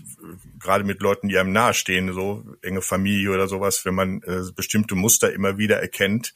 gerade 0.58 0.84
mit 0.84 1.00
Leuten, 1.00 1.28
die 1.28 1.38
einem 1.38 1.52
nahestehen, 1.52 2.12
so 2.12 2.44
enge 2.62 2.82
Familie 2.82 3.30
oder 3.30 3.48
sowas, 3.48 3.84
wenn 3.84 3.94
man 3.94 4.22
äh, 4.22 4.42
bestimmte 4.54 4.94
Muster 4.94 5.32
immer 5.32 5.58
wieder 5.58 5.80
erkennt, 5.80 6.34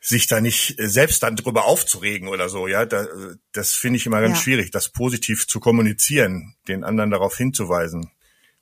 sich 0.00 0.26
da 0.26 0.40
nicht 0.40 0.78
äh, 0.78 0.88
selbst 0.88 1.22
dann 1.22 1.36
drüber 1.36 1.64
aufzuregen 1.64 2.28
oder 2.28 2.48
so, 2.48 2.68
ja, 2.68 2.84
da, 2.84 3.06
das 3.52 3.72
finde 3.72 3.96
ich 3.96 4.06
immer 4.06 4.20
ganz 4.20 4.38
ja. 4.38 4.42
schwierig, 4.42 4.70
das 4.70 4.90
positiv 4.90 5.46
zu 5.46 5.60
kommunizieren, 5.60 6.56
den 6.68 6.84
anderen 6.84 7.10
darauf 7.10 7.36
hinzuweisen, 7.36 8.10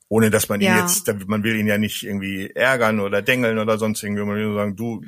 ohne 0.07 0.29
dass 0.29 0.47
man 0.47 0.61
ja. 0.61 0.77
ihn 0.77 0.81
jetzt, 0.81 1.11
man 1.27 1.43
will 1.43 1.57
ihn 1.57 1.67
ja 1.67 1.77
nicht 1.77 2.03
irgendwie 2.03 2.49
ärgern 2.49 3.01
oder 3.01 3.21
dengeln 3.21 3.59
oder 3.59 3.77
sonst 3.77 4.03
irgendwie, 4.03 4.23
man 4.23 4.35
will 4.35 4.45
nur 4.45 4.55
sagen, 4.55 4.75
du, 4.77 5.03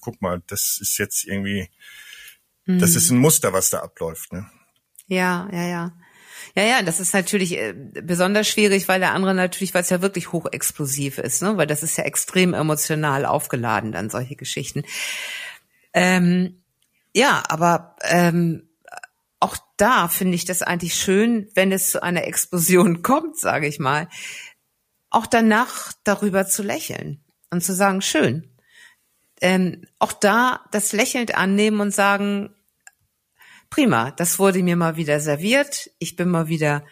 guck 0.00 0.20
mal, 0.20 0.42
das 0.48 0.78
ist 0.80 0.98
jetzt 0.98 1.24
irgendwie, 1.24 1.70
mhm. 2.66 2.78
das 2.78 2.94
ist 2.94 3.10
ein 3.10 3.18
Muster, 3.18 3.54
was 3.54 3.70
da 3.70 3.78
abläuft, 3.78 4.32
ne? 4.34 4.46
Ja, 5.06 5.48
ja, 5.52 5.66
ja. 5.66 5.92
Ja, 6.56 6.62
ja, 6.62 6.82
das 6.82 7.00
ist 7.00 7.14
natürlich 7.14 7.58
äh, 7.58 7.74
besonders 7.74 8.48
schwierig, 8.48 8.86
weil 8.86 9.00
der 9.00 9.12
andere 9.12 9.34
natürlich, 9.34 9.74
weil 9.74 9.82
es 9.82 9.90
ja 9.90 10.02
wirklich 10.02 10.32
hochexplosiv 10.32 11.18
ist, 11.18 11.42
ne? 11.42 11.56
weil 11.56 11.66
das 11.66 11.82
ist 11.82 11.96
ja 11.96 12.04
extrem 12.04 12.54
emotional 12.54 13.26
aufgeladen, 13.26 13.90
dann 13.90 14.08
solche 14.08 14.36
Geschichten. 14.36 14.84
Ähm, 15.92 16.62
ja, 17.12 17.42
aber 17.48 17.96
ähm, 18.02 18.68
auch 19.40 19.56
da 19.76 20.08
finde 20.08 20.36
ich 20.36 20.44
das 20.44 20.62
eigentlich 20.62 20.94
schön, 20.94 21.48
wenn 21.54 21.72
es 21.72 21.90
zu 21.90 22.02
einer 22.02 22.24
Explosion 22.24 23.02
kommt, 23.02 23.38
sage 23.38 23.66
ich 23.66 23.78
mal, 23.78 24.08
auch 25.10 25.26
danach 25.26 25.92
darüber 26.04 26.46
zu 26.46 26.62
lächeln 26.62 27.24
und 27.50 27.62
zu 27.62 27.74
sagen, 27.74 28.00
schön. 28.00 28.50
Ähm, 29.40 29.84
auch 29.98 30.12
da 30.12 30.64
das 30.70 30.92
lächelnd 30.92 31.36
annehmen 31.36 31.80
und 31.80 31.92
sagen, 31.92 32.54
prima, 33.74 34.12
das 34.12 34.38
wurde 34.38 34.62
mir 34.62 34.76
mal 34.76 34.96
wieder 34.96 35.18
serviert. 35.18 35.90
Ich 35.98 36.14
bin 36.14 36.28
mal 36.28 36.46
wieder 36.46 36.84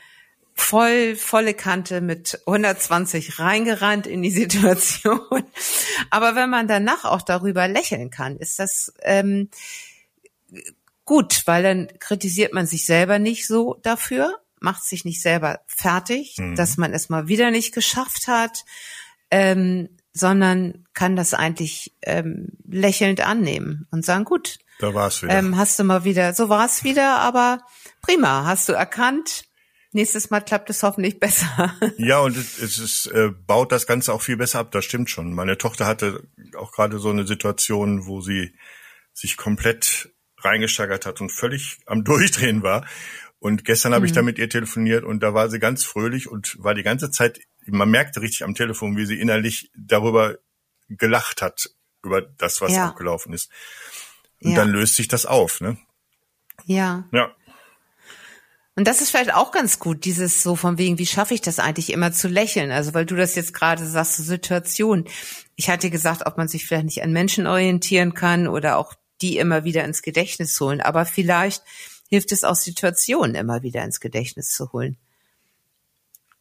voll, 0.53 1.15
volle 1.15 1.55
Kante 1.55 2.01
mit 2.01 2.41
120 2.45 3.39
reingerannt 3.39 4.09
in 4.09 4.21
die 4.21 4.33
Situation. 4.33 5.21
Aber 6.11 6.35
wenn 6.35 6.51
man 6.51 6.67
danach 6.67 7.05
auch 7.05 7.23
darüber 7.23 7.69
lächeln 7.69 8.11
kann, 8.11 8.37
ist 8.37 8.59
das 8.59 8.93
ähm, 9.03 9.49
gut, 11.05 11.43
weil 11.47 11.63
dann 11.63 11.89
kritisiert 12.01 12.53
man 12.53 12.67
sich 12.67 12.85
selber 12.85 13.21
nicht 13.21 13.47
so 13.47 13.79
dafür, 13.85 14.41
macht 14.59 14.83
sich 14.83 15.05
nicht 15.05 15.23
selber 15.23 15.61
fertig, 15.69 16.35
mhm. 16.39 16.57
dass 16.57 16.79
man 16.79 16.93
es 16.93 17.09
mal 17.09 17.29
wieder 17.29 17.53
nicht 17.53 17.73
geschafft 17.73 18.27
hat, 18.27 18.65
ähm, 19.31 19.89
sondern 20.13 20.85
kann 20.95 21.15
das 21.15 21.33
eigentlich 21.33 21.93
ähm, 22.03 22.49
lächelnd 22.69 23.21
annehmen 23.21 23.87
und 23.93 24.05
sagen, 24.05 24.25
gut, 24.25 24.59
da 24.79 24.95
war's 24.95 25.23
wieder. 25.23 25.35
Ähm, 25.35 25.57
hast 25.57 25.79
du 25.79 25.85
mal 25.85 26.05
wieder, 26.05 26.35
so 26.35 26.49
war's 26.49 26.85
wieder, 26.85 27.19
aber 27.19 27.61
prima, 28.03 28.45
hast 28.45 28.69
du 28.69 28.73
erkannt. 28.73 29.45
Nächstes 29.95 30.31
Mal 30.31 30.41
klappt 30.41 30.71
es 30.71 30.83
hoffentlich 30.83 31.21
besser. 31.21 31.75
Ja, 31.99 32.21
und 32.21 32.37
es 32.37 32.79
ist, 32.79 33.07
äh, 33.07 33.29
baut 33.29 33.73
das 33.73 33.87
Ganze 33.87 34.13
auch 34.13 34.23
viel 34.23 34.37
besser 34.37 34.61
ab, 34.61 34.71
das 34.73 34.85
stimmt 34.85 35.11
schon. 35.11 35.35
Meine 35.35 35.59
Tochter 35.59 35.87
hatte 35.87 36.27
auch 36.57 36.73
gerade 36.73 36.99
so 36.99 37.11
eine 37.11 37.27
Situation, 37.27 38.07
wo 38.07 38.21
sie 38.21 38.55
sich 39.13 39.37
komplett 39.37 40.11
reingesteigert 40.39 41.05
hat 41.07 41.21
und 41.21 41.31
völlig 41.31 41.79
am 41.87 42.05
Durchdrehen 42.05 42.63
war. 42.63 42.87
Und 43.39 43.65
gestern 43.65 43.93
habe 43.93 44.03
mhm. 44.03 44.07
ich 44.07 44.13
da 44.13 44.23
mit 44.23 44.39
ihr 44.39 44.49
telefoniert 44.49 45.05
und 45.05 45.23
da 45.23 45.35
war 45.35 45.51
sie 45.51 45.59
ganz 45.59 45.85
fröhlich 45.85 46.29
und 46.31 46.57
war 46.63 46.75
die 46.75 46.85
ganze 46.85 47.11
Zeit, 47.11 47.41
man 47.67 47.91
merkte 47.91 48.23
richtig 48.23 48.45
am 48.45 48.55
Telefon, 48.55 48.97
wie 48.97 49.05
sie 49.05 49.21
innerlich 49.21 49.71
darüber 49.77 50.39
gelacht 50.89 51.43
hat 51.43 51.69
über 52.05 52.23
das, 52.23 52.61
was 52.61 52.73
Ja. 52.73 52.89
abgelaufen 52.89 53.33
ist. 53.33 53.51
Und 54.43 54.51
Ja. 54.53 54.57
dann 54.57 54.71
löst 54.71 54.97
sich 54.97 55.09
das 55.09 55.27
auf, 55.27 55.61
ne? 55.61 55.77
Ja. 56.67 57.05
Ja. 57.13 57.31
Und 58.75 58.87
das 58.89 59.03
ist 59.03 59.11
vielleicht 59.11 59.35
auch 59.35 59.53
ganz 59.53 59.79
gut, 59.79 60.07
dieses 60.07 60.43
so 60.43 60.57
von 60.57 60.79
wegen, 60.79 60.99
wie 60.99 61.07
schaffe 61.07 61.35
ich 61.35 61.43
das 61.43 61.59
eigentlich 61.59 61.93
immer 61.93 62.13
zu 62.13 62.29
lächeln? 62.29 62.71
Also 62.71 62.95
weil 62.95 63.05
du 63.05 63.17
das 63.17 63.35
jetzt 63.35 63.53
gerade 63.53 63.87
sagst, 63.87 64.17
so 64.17 64.23
Situation. 64.23 65.05
Ich 65.57 65.69
hatte 65.69 65.91
gesagt, 65.91 66.25
ob 66.27 66.39
man 66.39 66.49
sich 66.49 66.67
vielleicht 66.67 66.87
nicht 66.87 67.03
an 67.03 67.13
Menschen 67.13 67.47
orientieren 67.47 68.15
kann 68.15 68.49
oder 68.49 68.79
auch 68.79 68.95
die 69.21 69.37
immer 69.37 69.65
wieder 69.65 69.85
ins 69.85 70.01
Gedächtnis 70.01 70.59
holen. 70.59 70.81
Aber 70.81 71.05
vielleicht 71.05 71.63
hilft 72.09 72.33
es 72.33 72.45
auch 72.45 72.55
Situationen 72.57 73.35
immer 73.35 73.63
wieder 73.63 73.85
ins 73.85 74.01
Gedächtnis 74.01 74.51
zu 74.51 74.73
holen. 74.73 74.97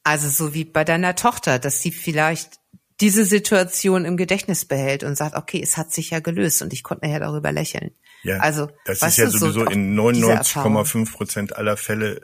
Also 0.03 0.29
so 0.29 0.53
wie 0.53 0.63
bei 0.63 0.83
deiner 0.85 1.15
Tochter, 1.15 1.59
dass 1.59 1.81
sie 1.81 1.91
vielleicht 1.91 2.60
diese 3.01 3.25
Situation 3.25 4.05
im 4.05 4.15
Gedächtnis 4.15 4.65
behält 4.65 5.03
und 5.03 5.15
sagt, 5.17 5.35
okay, 5.35 5.59
es 5.61 5.75
hat 5.77 5.91
sich 5.91 6.11
ja 6.11 6.19
gelöst 6.19 6.61
und 6.61 6.71
ich 6.73 6.83
konnte 6.83 7.05
nachher 7.05 7.19
darüber 7.19 7.51
lächeln. 7.51 7.91
Ja, 8.23 8.37
also 8.37 8.69
das 8.85 9.01
ist 9.01 9.17
ja 9.17 9.27
so 9.29 9.39
sowieso 9.39 9.65
auch 9.65 9.71
in 9.71 9.95
diese 10.13 10.31
Erfahrung. 10.31 10.77
99,5 10.77 11.11
Prozent 11.11 11.55
aller 11.55 11.75
Fälle 11.77 12.21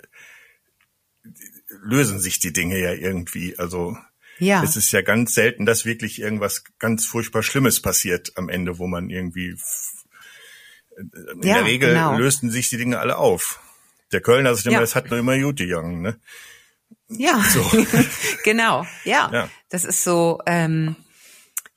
lösen 1.84 2.20
sich 2.20 2.40
die 2.40 2.54
Dinge 2.54 2.80
ja 2.80 2.94
irgendwie. 2.94 3.58
Also 3.58 3.98
Ja. 4.40 4.63
es 4.63 4.76
ist 4.76 4.92
ja 4.92 5.02
ganz 5.02 5.34
selten, 5.34 5.66
dass 5.66 5.86
wirklich 5.86 6.20
irgendwas 6.22 6.63
ganz 6.80 7.06
furchtbar 7.06 7.44
Schlimmes 7.44 7.82
passiert 7.82 8.32
am 8.36 8.50
Ende, 8.50 8.78
wo 8.80 8.88
man 8.88 9.10
irgendwie 9.10 9.52
f- 9.52 9.94
in 10.98 11.42
Ja, 11.44 11.56
der 11.56 11.66
Regel 11.66 11.90
genau. 11.90 12.18
lösten 12.18 12.50
sich 12.50 12.70
die 12.70 12.78
Dinge 12.78 13.00
alle 13.00 13.18
auf. 13.18 13.60
Der 14.12 14.22
Kölner 14.22 14.52
immer, 14.52 14.72
Ja. 14.72 14.82
es 14.82 14.96
hat 14.96 15.10
nur 15.10 15.20
immer 15.20 15.38
gut 15.40 15.58
gegangen, 15.58 16.02
ne? 16.02 16.20
Ja, 17.10 17.43
genau. 18.43 18.86
Ja. 19.04 19.30
Ja. 19.32 19.50
das 19.70 19.86
ist 19.86 20.04
so. 20.04 20.39
Ähm, 20.46 20.96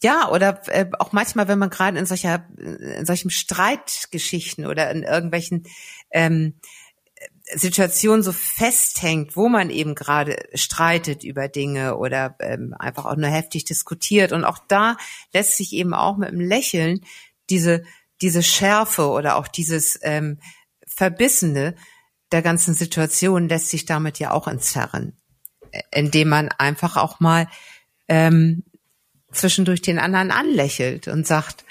ja, 0.03 0.31
oder 0.31 0.63
äh, 0.69 0.87
auch 0.99 1.13
manchmal, 1.13 1.47
wenn 1.47 1.59
man 1.59 1.69
gerade 1.69 1.99
in 1.99 2.07
solcher, 2.07 2.47
in 2.57 3.05
solchen 3.05 3.29
Streitgeschichten 3.31 4.65
oder 4.65 4.91
in 4.91 5.03
irgendwelchen 5.03 5.65
ähm, 6.11 6.55
Situationen 7.55 8.23
so 8.23 8.33
festhängt, 8.33 9.37
wo 9.37 9.49
man 9.49 9.69
eben 9.71 9.95
gerade 9.95 10.37
streitet 10.55 11.23
über 11.23 11.49
Dinge 11.49 11.97
oder 11.97 12.37
ähm, 12.41 12.75
einfach 12.79 13.05
auch 13.05 13.17
nur 13.17 13.29
heftig 13.29 13.65
diskutiert. 13.65 14.33
Und 14.33 14.45
auch 14.45 14.59
da 14.69 14.97
lässt 15.35 15.57
sich 15.57 15.73
eben 15.75 15.93
auch 15.93 16.17
mit 16.17 16.31
einem 16.31 16.41
Lächeln 16.41 17.05
diese, 17.51 17.85
diese 18.23 18.43
Schärfe 18.43 19.09
oder 19.09 19.37
auch 19.37 19.49
dieses 19.49 19.99
ähm, 20.03 20.39
Verbissene 20.87 21.75
der 22.33 22.43
ganzen 22.43 22.75
Situation 22.75 23.49
lässt 23.49 23.69
sich 23.69 23.85
damit 23.87 24.19
ja 24.19 24.31
auch 24.31 24.47
entzerren, 24.47 25.20
indem 25.93 26.29
man 26.29 26.49
einfach 26.59 26.97
auch 26.97 27.21
mal 27.21 27.49
ähm, 28.09 28.65
zwischendurch 29.33 29.83
den 29.83 29.99
anderen 29.99 30.31
anlächelt 30.31 31.09
und 31.09 31.27
sagt, 31.27 31.65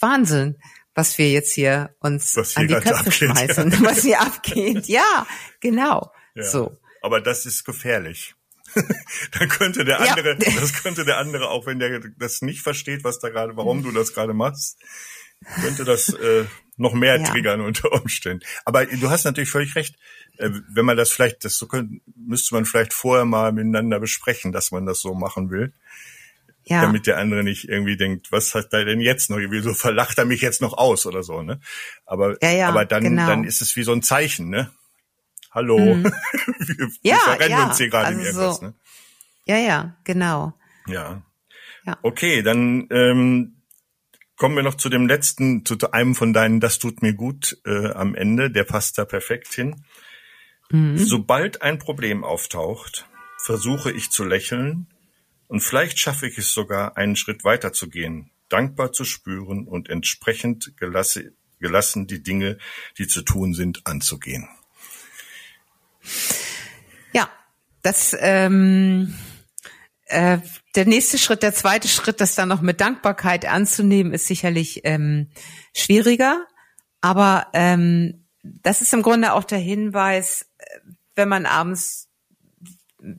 Wahnsinn, 0.00 0.56
was 0.94 1.16
wir 1.18 1.30
jetzt 1.30 1.52
hier 1.54 1.94
uns 2.00 2.36
Was 2.36 2.50
hier 2.52 2.60
an 2.62 2.68
die 2.68 2.74
Köpfe 2.74 2.96
abgeht, 2.96 3.14
schmeißen, 3.14 3.72
was 3.84 4.02
hier 4.02 4.20
abgeht. 4.20 4.86
Ja, 4.88 5.26
genau. 5.60 6.10
Ja. 6.34 6.44
So. 6.44 6.78
Aber 7.02 7.20
das 7.20 7.46
ist 7.46 7.64
gefährlich. 7.64 8.34
Dann 9.38 9.48
könnte 9.48 9.84
der 9.84 10.02
Ja. 10.02 10.12
andere, 10.12 10.36
das 10.60 10.82
könnte 10.82 11.04
der 11.04 11.18
andere, 11.18 11.50
auch 11.50 11.66
wenn 11.66 11.78
der 11.78 12.00
das 12.18 12.42
nicht 12.42 12.62
versteht, 12.62 13.04
was 13.04 13.18
da 13.18 13.28
gerade, 13.28 13.56
warum 13.56 13.82
du 13.82 13.90
das 13.92 14.14
gerade 14.14 14.32
machst, 14.34 14.78
könnte 15.60 15.84
das 15.84 16.08
äh, 16.10 16.44
noch 16.76 16.94
mehr 16.94 17.16
Ja. 17.18 17.24
triggern 17.24 17.60
unter 17.60 17.92
Umständen. 17.92 18.44
Aber 18.64 18.86
du 18.86 19.10
hast 19.10 19.24
natürlich 19.24 19.50
völlig 19.50 19.74
recht. 19.76 19.96
Äh, 20.42 20.50
wenn 20.68 20.84
man 20.84 20.96
das 20.96 21.10
vielleicht, 21.10 21.44
das 21.44 21.56
so 21.56 21.66
könnte, 21.66 22.00
müsste 22.16 22.54
man 22.54 22.64
vielleicht 22.64 22.92
vorher 22.92 23.24
mal 23.24 23.52
miteinander 23.52 24.00
besprechen, 24.00 24.52
dass 24.52 24.70
man 24.72 24.84
das 24.86 25.00
so 25.00 25.14
machen 25.14 25.50
will, 25.50 25.72
Ja. 26.64 26.82
damit 26.82 27.06
der 27.06 27.18
andere 27.18 27.42
nicht 27.44 27.68
irgendwie 27.68 27.96
denkt, 27.96 28.30
was 28.32 28.54
hat 28.54 28.72
er 28.72 28.84
denn 28.84 29.00
jetzt 29.00 29.30
noch? 29.30 29.38
Wieso 29.38 29.74
verlacht 29.74 30.18
er 30.18 30.24
mich 30.24 30.40
jetzt 30.42 30.60
noch 30.60 30.74
aus 30.76 31.06
oder 31.06 31.22
so, 31.22 31.42
ne? 31.42 31.60
Aber, 32.06 32.36
Ja, 32.42 32.50
ja, 32.50 32.68
aber 32.68 32.84
dann, 32.84 33.04
genau. 33.04 33.26
dann 33.26 33.44
ist 33.44 33.62
es 33.62 33.74
wie 33.76 33.82
so 33.84 33.92
ein 33.92 34.02
Zeichen, 34.02 34.50
ne? 34.50 34.70
Hallo, 35.50 35.76
wir, 36.02 36.04
wir 36.04 36.86
Mhm. 36.86 36.92
Ja, 37.02 37.16
verrennen 37.18 37.50
ja, 37.58 37.66
uns 37.66 37.78
hier 37.78 37.88
gerade 37.90 38.12
in 38.12 38.18
also 38.20 38.40
irgendwas, 38.40 38.56
so. 38.58 38.64
ne? 38.66 38.74
ja, 39.44 39.56
ja, 39.58 39.96
genau. 40.04 40.54
Ja. 40.86 41.22
Ja. 41.84 41.98
Okay, 42.02 42.42
dann 42.42 42.86
ähm, 42.90 43.56
kommen 44.36 44.56
wir 44.56 44.62
noch 44.62 44.76
zu 44.76 44.88
dem 44.88 45.06
letzten, 45.06 45.64
zu 45.66 45.76
einem 45.92 46.14
von 46.14 46.32
deinen, 46.32 46.60
das 46.60 46.78
tut 46.78 47.02
mir 47.02 47.12
gut 47.12 47.58
äh, 47.66 47.90
am 47.92 48.14
Ende, 48.14 48.50
der 48.50 48.64
passt 48.64 48.98
da 48.98 49.04
perfekt 49.04 49.52
hin. 49.52 49.84
Sobald 50.96 51.60
ein 51.60 51.78
Problem 51.78 52.24
auftaucht, 52.24 53.06
versuche 53.44 53.92
ich 53.92 54.10
zu 54.10 54.24
lächeln 54.24 54.86
und 55.48 55.60
vielleicht 55.60 55.98
schaffe 55.98 56.26
ich 56.26 56.38
es 56.38 56.54
sogar, 56.54 56.96
einen 56.96 57.14
Schritt 57.14 57.44
weiter 57.44 57.74
zu 57.74 57.90
gehen, 57.90 58.30
dankbar 58.48 58.92
zu 58.92 59.04
spüren 59.04 59.66
und 59.68 59.90
entsprechend 59.90 60.76
gelasse, 60.78 61.32
gelassen 61.60 62.06
die 62.06 62.22
Dinge, 62.22 62.56
die 62.96 63.06
zu 63.06 63.22
tun 63.22 63.52
sind, 63.52 63.86
anzugehen. 63.86 64.48
Ja, 67.12 67.28
das 67.82 68.16
ähm, 68.18 69.14
äh, 70.06 70.38
der 70.74 70.86
nächste 70.86 71.18
Schritt, 71.18 71.42
der 71.42 71.52
zweite 71.52 71.88
Schritt, 71.88 72.20
das 72.20 72.34
dann 72.34 72.48
noch 72.48 72.62
mit 72.62 72.80
Dankbarkeit 72.80 73.44
anzunehmen, 73.44 74.14
ist 74.14 74.26
sicherlich 74.26 74.80
ähm, 74.84 75.28
schwieriger. 75.74 76.46
Aber 77.02 77.48
ähm, 77.52 78.26
das 78.42 78.80
ist 78.80 78.92
im 78.92 79.02
Grunde 79.02 79.34
auch 79.34 79.44
der 79.44 79.58
Hinweis, 79.58 80.46
wenn 81.14 81.28
man 81.28 81.46
abends 81.46 82.08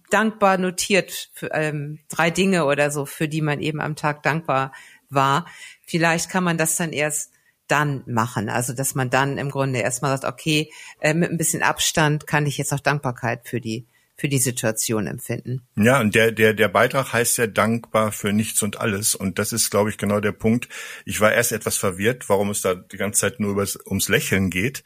dankbar 0.09 0.57
notiert 0.57 1.29
für 1.33 1.49
ähm, 1.53 1.99
drei 2.09 2.29
Dinge 2.29 2.65
oder 2.65 2.91
so, 2.91 3.05
für 3.05 3.27
die 3.27 3.41
man 3.41 3.59
eben 3.59 3.81
am 3.81 3.95
Tag 3.95 4.23
dankbar 4.23 4.71
war. 5.09 5.45
Vielleicht 5.85 6.29
kann 6.29 6.43
man 6.43 6.57
das 6.57 6.75
dann 6.75 6.93
erst 6.93 7.31
dann 7.67 8.03
machen. 8.05 8.49
Also 8.49 8.73
dass 8.73 8.95
man 8.95 9.09
dann 9.09 9.37
im 9.37 9.49
Grunde 9.49 9.79
erstmal 9.79 10.17
sagt, 10.17 10.31
okay, 10.31 10.71
äh, 10.99 11.13
mit 11.13 11.31
ein 11.31 11.37
bisschen 11.37 11.63
Abstand 11.63 12.27
kann 12.27 12.45
ich 12.45 12.57
jetzt 12.57 12.73
auch 12.73 12.79
Dankbarkeit 12.79 13.47
für 13.47 13.61
die 13.61 13.85
für 14.15 14.29
die 14.29 14.37
Situation 14.37 15.07
empfinden. 15.07 15.63
Ja, 15.75 15.99
und 15.99 16.13
der, 16.13 16.31
der, 16.31 16.53
der 16.53 16.67
Beitrag 16.67 17.13
heißt 17.13 17.39
ja 17.39 17.47
dankbar 17.47 18.11
für 18.11 18.31
nichts 18.31 18.61
und 18.61 18.79
alles. 18.79 19.15
Und 19.15 19.39
das 19.39 19.51
ist, 19.51 19.71
glaube 19.71 19.89
ich, 19.89 19.97
genau 19.97 20.19
der 20.19 20.33
Punkt. 20.33 20.69
Ich 21.03 21.19
war 21.19 21.33
erst 21.33 21.51
etwas 21.51 21.77
verwirrt, 21.77 22.29
warum 22.29 22.51
es 22.51 22.61
da 22.61 22.75
die 22.75 22.97
ganze 22.97 23.21
Zeit 23.21 23.39
nur 23.39 23.51
übers, 23.51 23.75
ums 23.87 24.09
Lächeln 24.09 24.51
geht 24.51 24.83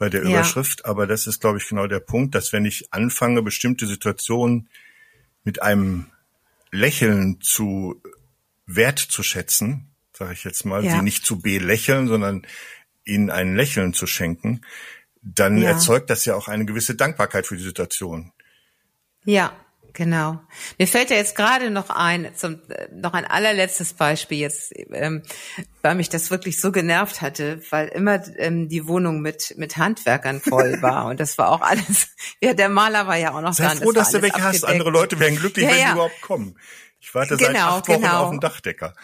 bei 0.00 0.08
der 0.08 0.24
Ja. 0.24 0.30
Überschrift. 0.30 0.86
Aber 0.86 1.06
das 1.06 1.28
ist, 1.28 1.40
glaube 1.40 1.58
ich, 1.58 1.68
genau 1.68 1.86
der 1.86 2.00
Punkt, 2.00 2.34
dass 2.34 2.52
wenn 2.52 2.64
ich 2.64 2.92
anfange, 2.92 3.42
bestimmte 3.42 3.86
Situationen 3.86 4.68
mit 5.44 5.62
einem 5.62 6.06
Lächeln 6.72 7.40
zu 7.40 8.02
wertzuschätzen, 8.66 9.86
sage 10.12 10.32
ich 10.32 10.42
jetzt 10.44 10.64
mal, 10.64 10.84
Ja. 10.84 10.92
sie 10.92 11.02
nicht 11.02 11.24
zu 11.24 11.40
belächeln, 11.40 12.08
sondern 12.08 12.46
ihnen 13.04 13.30
ein 13.30 13.54
Lächeln 13.56 13.92
zu 13.92 14.06
schenken, 14.06 14.62
dann 15.22 15.58
Ja. 15.58 15.70
erzeugt 15.70 16.08
das 16.08 16.24
ja 16.24 16.34
auch 16.34 16.48
eine 16.48 16.64
gewisse 16.64 16.94
Dankbarkeit 16.94 17.46
für 17.46 17.56
die 17.56 17.62
Situation. 17.62 18.32
Ja, 19.24 19.52
genau. 19.92 20.40
Mir 20.78 20.86
fällt 20.86 21.10
ja 21.10 21.16
jetzt 21.16 21.34
gerade 21.36 21.70
noch 21.70 21.90
ein, 21.90 22.30
zum, 22.36 22.60
noch 22.92 23.12
ein 23.14 23.24
allerletztes 23.24 23.92
Beispiel 23.94 24.38
jetzt, 24.38 24.72
ähm, 24.92 25.22
weil 25.82 25.94
mich 25.94 26.08
das 26.08 26.30
wirklich 26.30 26.60
so 26.60 26.72
genervt 26.72 27.22
hatte, 27.22 27.60
weil 27.70 27.88
immer 27.88 28.22
ähm, 28.38 28.68
die 28.68 28.86
Wohnung 28.86 29.20
mit 29.20 29.54
mit 29.56 29.76
Handwerkern 29.76 30.40
voll 30.40 30.80
war 30.82 31.06
und 31.06 31.20
das 31.20 31.38
war 31.38 31.50
auch 31.50 31.60
alles. 31.62 32.08
Ja, 32.42 32.54
der 32.54 32.68
Maler 32.68 33.06
war 33.06 33.16
ja 33.16 33.34
auch 33.34 33.40
noch 33.40 33.52
Sei 33.52 33.64
da. 33.64 33.72
und 33.72 33.78
froh, 33.82 33.92
dass 33.92 34.10
du 34.10 34.22
welche 34.22 34.42
hast. 34.42 34.64
Andere 34.64 34.90
Leute 34.90 35.18
wären 35.18 35.36
glücklich, 35.36 35.64
Ja, 35.66 35.72
wenn 35.72 35.78
ja. 35.78 35.86
die 35.86 35.92
überhaupt 35.92 36.20
kommen. 36.22 36.58
Ich 37.00 37.14
warte 37.14 37.36
seit 37.36 37.48
Genau, 37.48 37.76
acht 37.78 37.88
Wochen 37.88 38.00
genau. 38.02 38.24
auf 38.24 38.30
den 38.30 38.40
Dachdecker. 38.40 38.94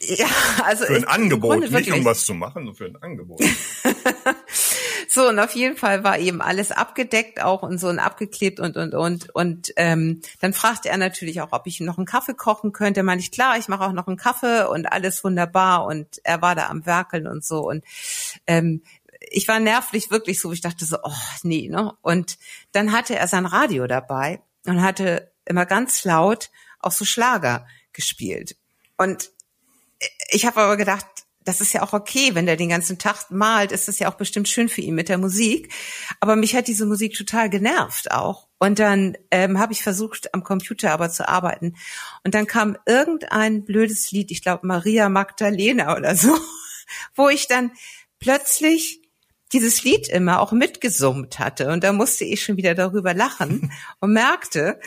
Ja, 0.00 0.26
also 0.64 0.84
Für 0.84 0.94
ein 0.94 1.02
im 1.02 1.08
Angebot, 1.08 1.70
nicht 1.70 1.92
um 1.92 2.04
was 2.04 2.24
zu 2.24 2.34
machen, 2.34 2.66
sondern 2.66 2.74
für 2.76 2.84
ein 2.86 3.02
Angebot. 3.02 3.40
So, 5.10 5.26
und 5.28 5.38
auf 5.38 5.54
jeden 5.54 5.76
Fall 5.76 6.04
war 6.04 6.18
eben 6.18 6.42
alles 6.42 6.70
abgedeckt 6.70 7.42
auch 7.42 7.62
und 7.62 7.78
so 7.78 7.88
und 7.88 7.98
abgeklebt 7.98 8.60
und, 8.60 8.76
und, 8.76 8.94
und. 8.94 9.34
Und 9.34 9.72
ähm, 9.76 10.20
dann 10.40 10.52
fragte 10.52 10.90
er 10.90 10.98
natürlich 10.98 11.40
auch, 11.40 11.52
ob 11.52 11.66
ich 11.66 11.80
noch 11.80 11.96
einen 11.96 12.06
Kaffee 12.06 12.34
kochen 12.34 12.72
könnte. 12.72 13.02
Meinte 13.02 13.22
ich, 13.22 13.30
klar, 13.30 13.56
ich 13.56 13.68
mache 13.68 13.84
auch 13.84 13.92
noch 13.92 14.06
einen 14.06 14.18
Kaffee 14.18 14.68
und 14.68 14.92
alles 14.92 15.24
wunderbar. 15.24 15.86
Und 15.86 16.20
er 16.24 16.42
war 16.42 16.54
da 16.54 16.68
am 16.68 16.84
Werkeln 16.84 17.26
und 17.26 17.42
so. 17.42 17.66
Und 17.66 17.84
ähm, 18.46 18.82
ich 19.30 19.48
war 19.48 19.60
nervlich 19.60 20.10
wirklich 20.10 20.40
so, 20.40 20.52
ich 20.52 20.60
dachte 20.60 20.84
so, 20.84 20.98
oh 21.02 21.12
nee, 21.42 21.68
ne? 21.68 21.92
Und 22.02 22.38
dann 22.72 22.92
hatte 22.92 23.16
er 23.16 23.28
sein 23.28 23.46
Radio 23.46 23.86
dabei 23.86 24.42
und 24.66 24.82
hatte 24.82 25.32
immer 25.46 25.64
ganz 25.64 26.04
laut 26.04 26.50
auch 26.80 26.92
so 26.92 27.06
Schlager 27.06 27.66
gespielt. 27.92 28.56
Und 28.98 29.30
ich 30.28 30.44
habe 30.44 30.60
aber 30.60 30.76
gedacht, 30.76 31.06
das 31.44 31.60
ist 31.60 31.72
ja 31.72 31.82
auch 31.82 31.92
okay, 31.92 32.34
wenn 32.34 32.46
der 32.46 32.56
den 32.56 32.68
ganzen 32.68 32.98
Tag 32.98 33.30
malt, 33.30 33.72
ist 33.72 33.88
es 33.88 33.98
ja 33.98 34.10
auch 34.10 34.16
bestimmt 34.16 34.48
schön 34.48 34.68
für 34.68 34.80
ihn 34.80 34.94
mit 34.94 35.08
der 35.08 35.18
Musik. 35.18 35.72
Aber 36.20 36.36
mich 36.36 36.54
hat 36.54 36.68
diese 36.68 36.84
Musik 36.84 37.14
total 37.14 37.48
genervt 37.48 38.10
auch. 38.10 38.48
Und 38.58 38.78
dann 38.78 39.16
ähm, 39.30 39.58
habe 39.58 39.72
ich 39.72 39.82
versucht, 39.82 40.34
am 40.34 40.42
Computer 40.42 40.92
aber 40.92 41.10
zu 41.10 41.28
arbeiten. 41.28 41.76
Und 42.24 42.34
dann 42.34 42.46
kam 42.46 42.76
irgendein 42.86 43.64
blödes 43.64 44.10
Lied, 44.10 44.30
ich 44.30 44.42
glaube 44.42 44.66
Maria 44.66 45.08
Magdalena 45.08 45.96
oder 45.96 46.16
so, 46.16 46.36
wo 47.14 47.28
ich 47.28 47.46
dann 47.46 47.70
plötzlich 48.18 49.00
dieses 49.52 49.84
Lied 49.84 50.08
immer 50.08 50.40
auch 50.40 50.52
mitgesummt 50.52 51.38
hatte. 51.38 51.68
Und 51.68 51.84
da 51.84 51.92
musste 51.92 52.24
ich 52.24 52.42
schon 52.42 52.56
wieder 52.56 52.74
darüber 52.74 53.14
lachen 53.14 53.72
und 54.00 54.12
merkte, 54.12 54.80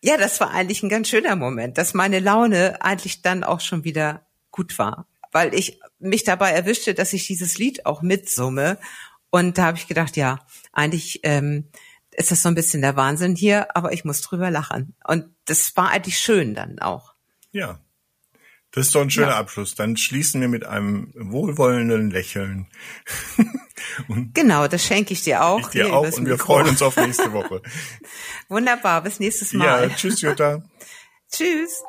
ja, 0.00 0.16
das 0.16 0.38
war 0.40 0.52
eigentlich 0.52 0.82
ein 0.82 0.88
ganz 0.88 1.08
schöner 1.08 1.34
Moment, 1.34 1.76
dass 1.76 1.92
meine 1.92 2.20
Laune 2.20 2.80
eigentlich 2.82 3.20
dann 3.20 3.42
auch 3.42 3.60
schon 3.60 3.82
wieder 3.82 4.27
gut 4.58 4.76
war, 4.78 5.06
weil 5.30 5.54
ich 5.54 5.80
mich 6.00 6.24
dabei 6.24 6.50
erwischte, 6.50 6.94
dass 6.94 7.12
ich 7.12 7.26
dieses 7.26 7.58
Lied 7.58 7.86
auch 7.86 8.02
mitsumme. 8.02 8.78
Und 9.30 9.56
da 9.56 9.66
habe 9.66 9.78
ich 9.78 9.86
gedacht, 9.86 10.16
ja, 10.16 10.40
eigentlich 10.72 11.20
ähm, 11.22 11.68
ist 12.10 12.32
das 12.32 12.42
so 12.42 12.48
ein 12.48 12.56
bisschen 12.56 12.82
der 12.82 12.96
Wahnsinn 12.96 13.36
hier, 13.36 13.76
aber 13.76 13.92
ich 13.92 14.04
muss 14.04 14.20
drüber 14.20 14.50
lachen. 14.50 14.96
Und 15.04 15.26
das 15.44 15.76
war 15.76 15.90
eigentlich 15.90 16.18
schön 16.18 16.54
dann 16.54 16.80
auch. 16.80 17.14
Ja, 17.52 17.78
das 18.72 18.86
ist 18.86 18.94
doch 18.94 19.00
ein 19.00 19.10
schöner 19.10 19.28
ja. 19.28 19.38
Abschluss. 19.38 19.76
Dann 19.76 19.96
schließen 19.96 20.40
wir 20.40 20.48
mit 20.48 20.66
einem 20.66 21.12
wohlwollenden 21.14 22.10
Lächeln. 22.10 22.66
genau, 24.34 24.66
das 24.66 24.84
schenke 24.84 25.12
ich 25.12 25.22
dir 25.22 25.44
auch. 25.44 25.60
Ich 25.60 25.66
dir 25.68 25.94
auch 25.94 26.04
und 26.04 26.26
wir 26.26 26.32
Mikro. 26.32 26.46
freuen 26.46 26.68
uns 26.68 26.82
auf 26.82 26.96
nächste 27.06 27.32
Woche. 27.32 27.62
Wunderbar, 28.48 29.02
bis 29.02 29.20
nächstes 29.20 29.52
Mal. 29.52 29.88
Ja, 29.88 29.94
tschüss 29.94 30.20
Jutta. 30.20 30.64
tschüss. 31.32 31.82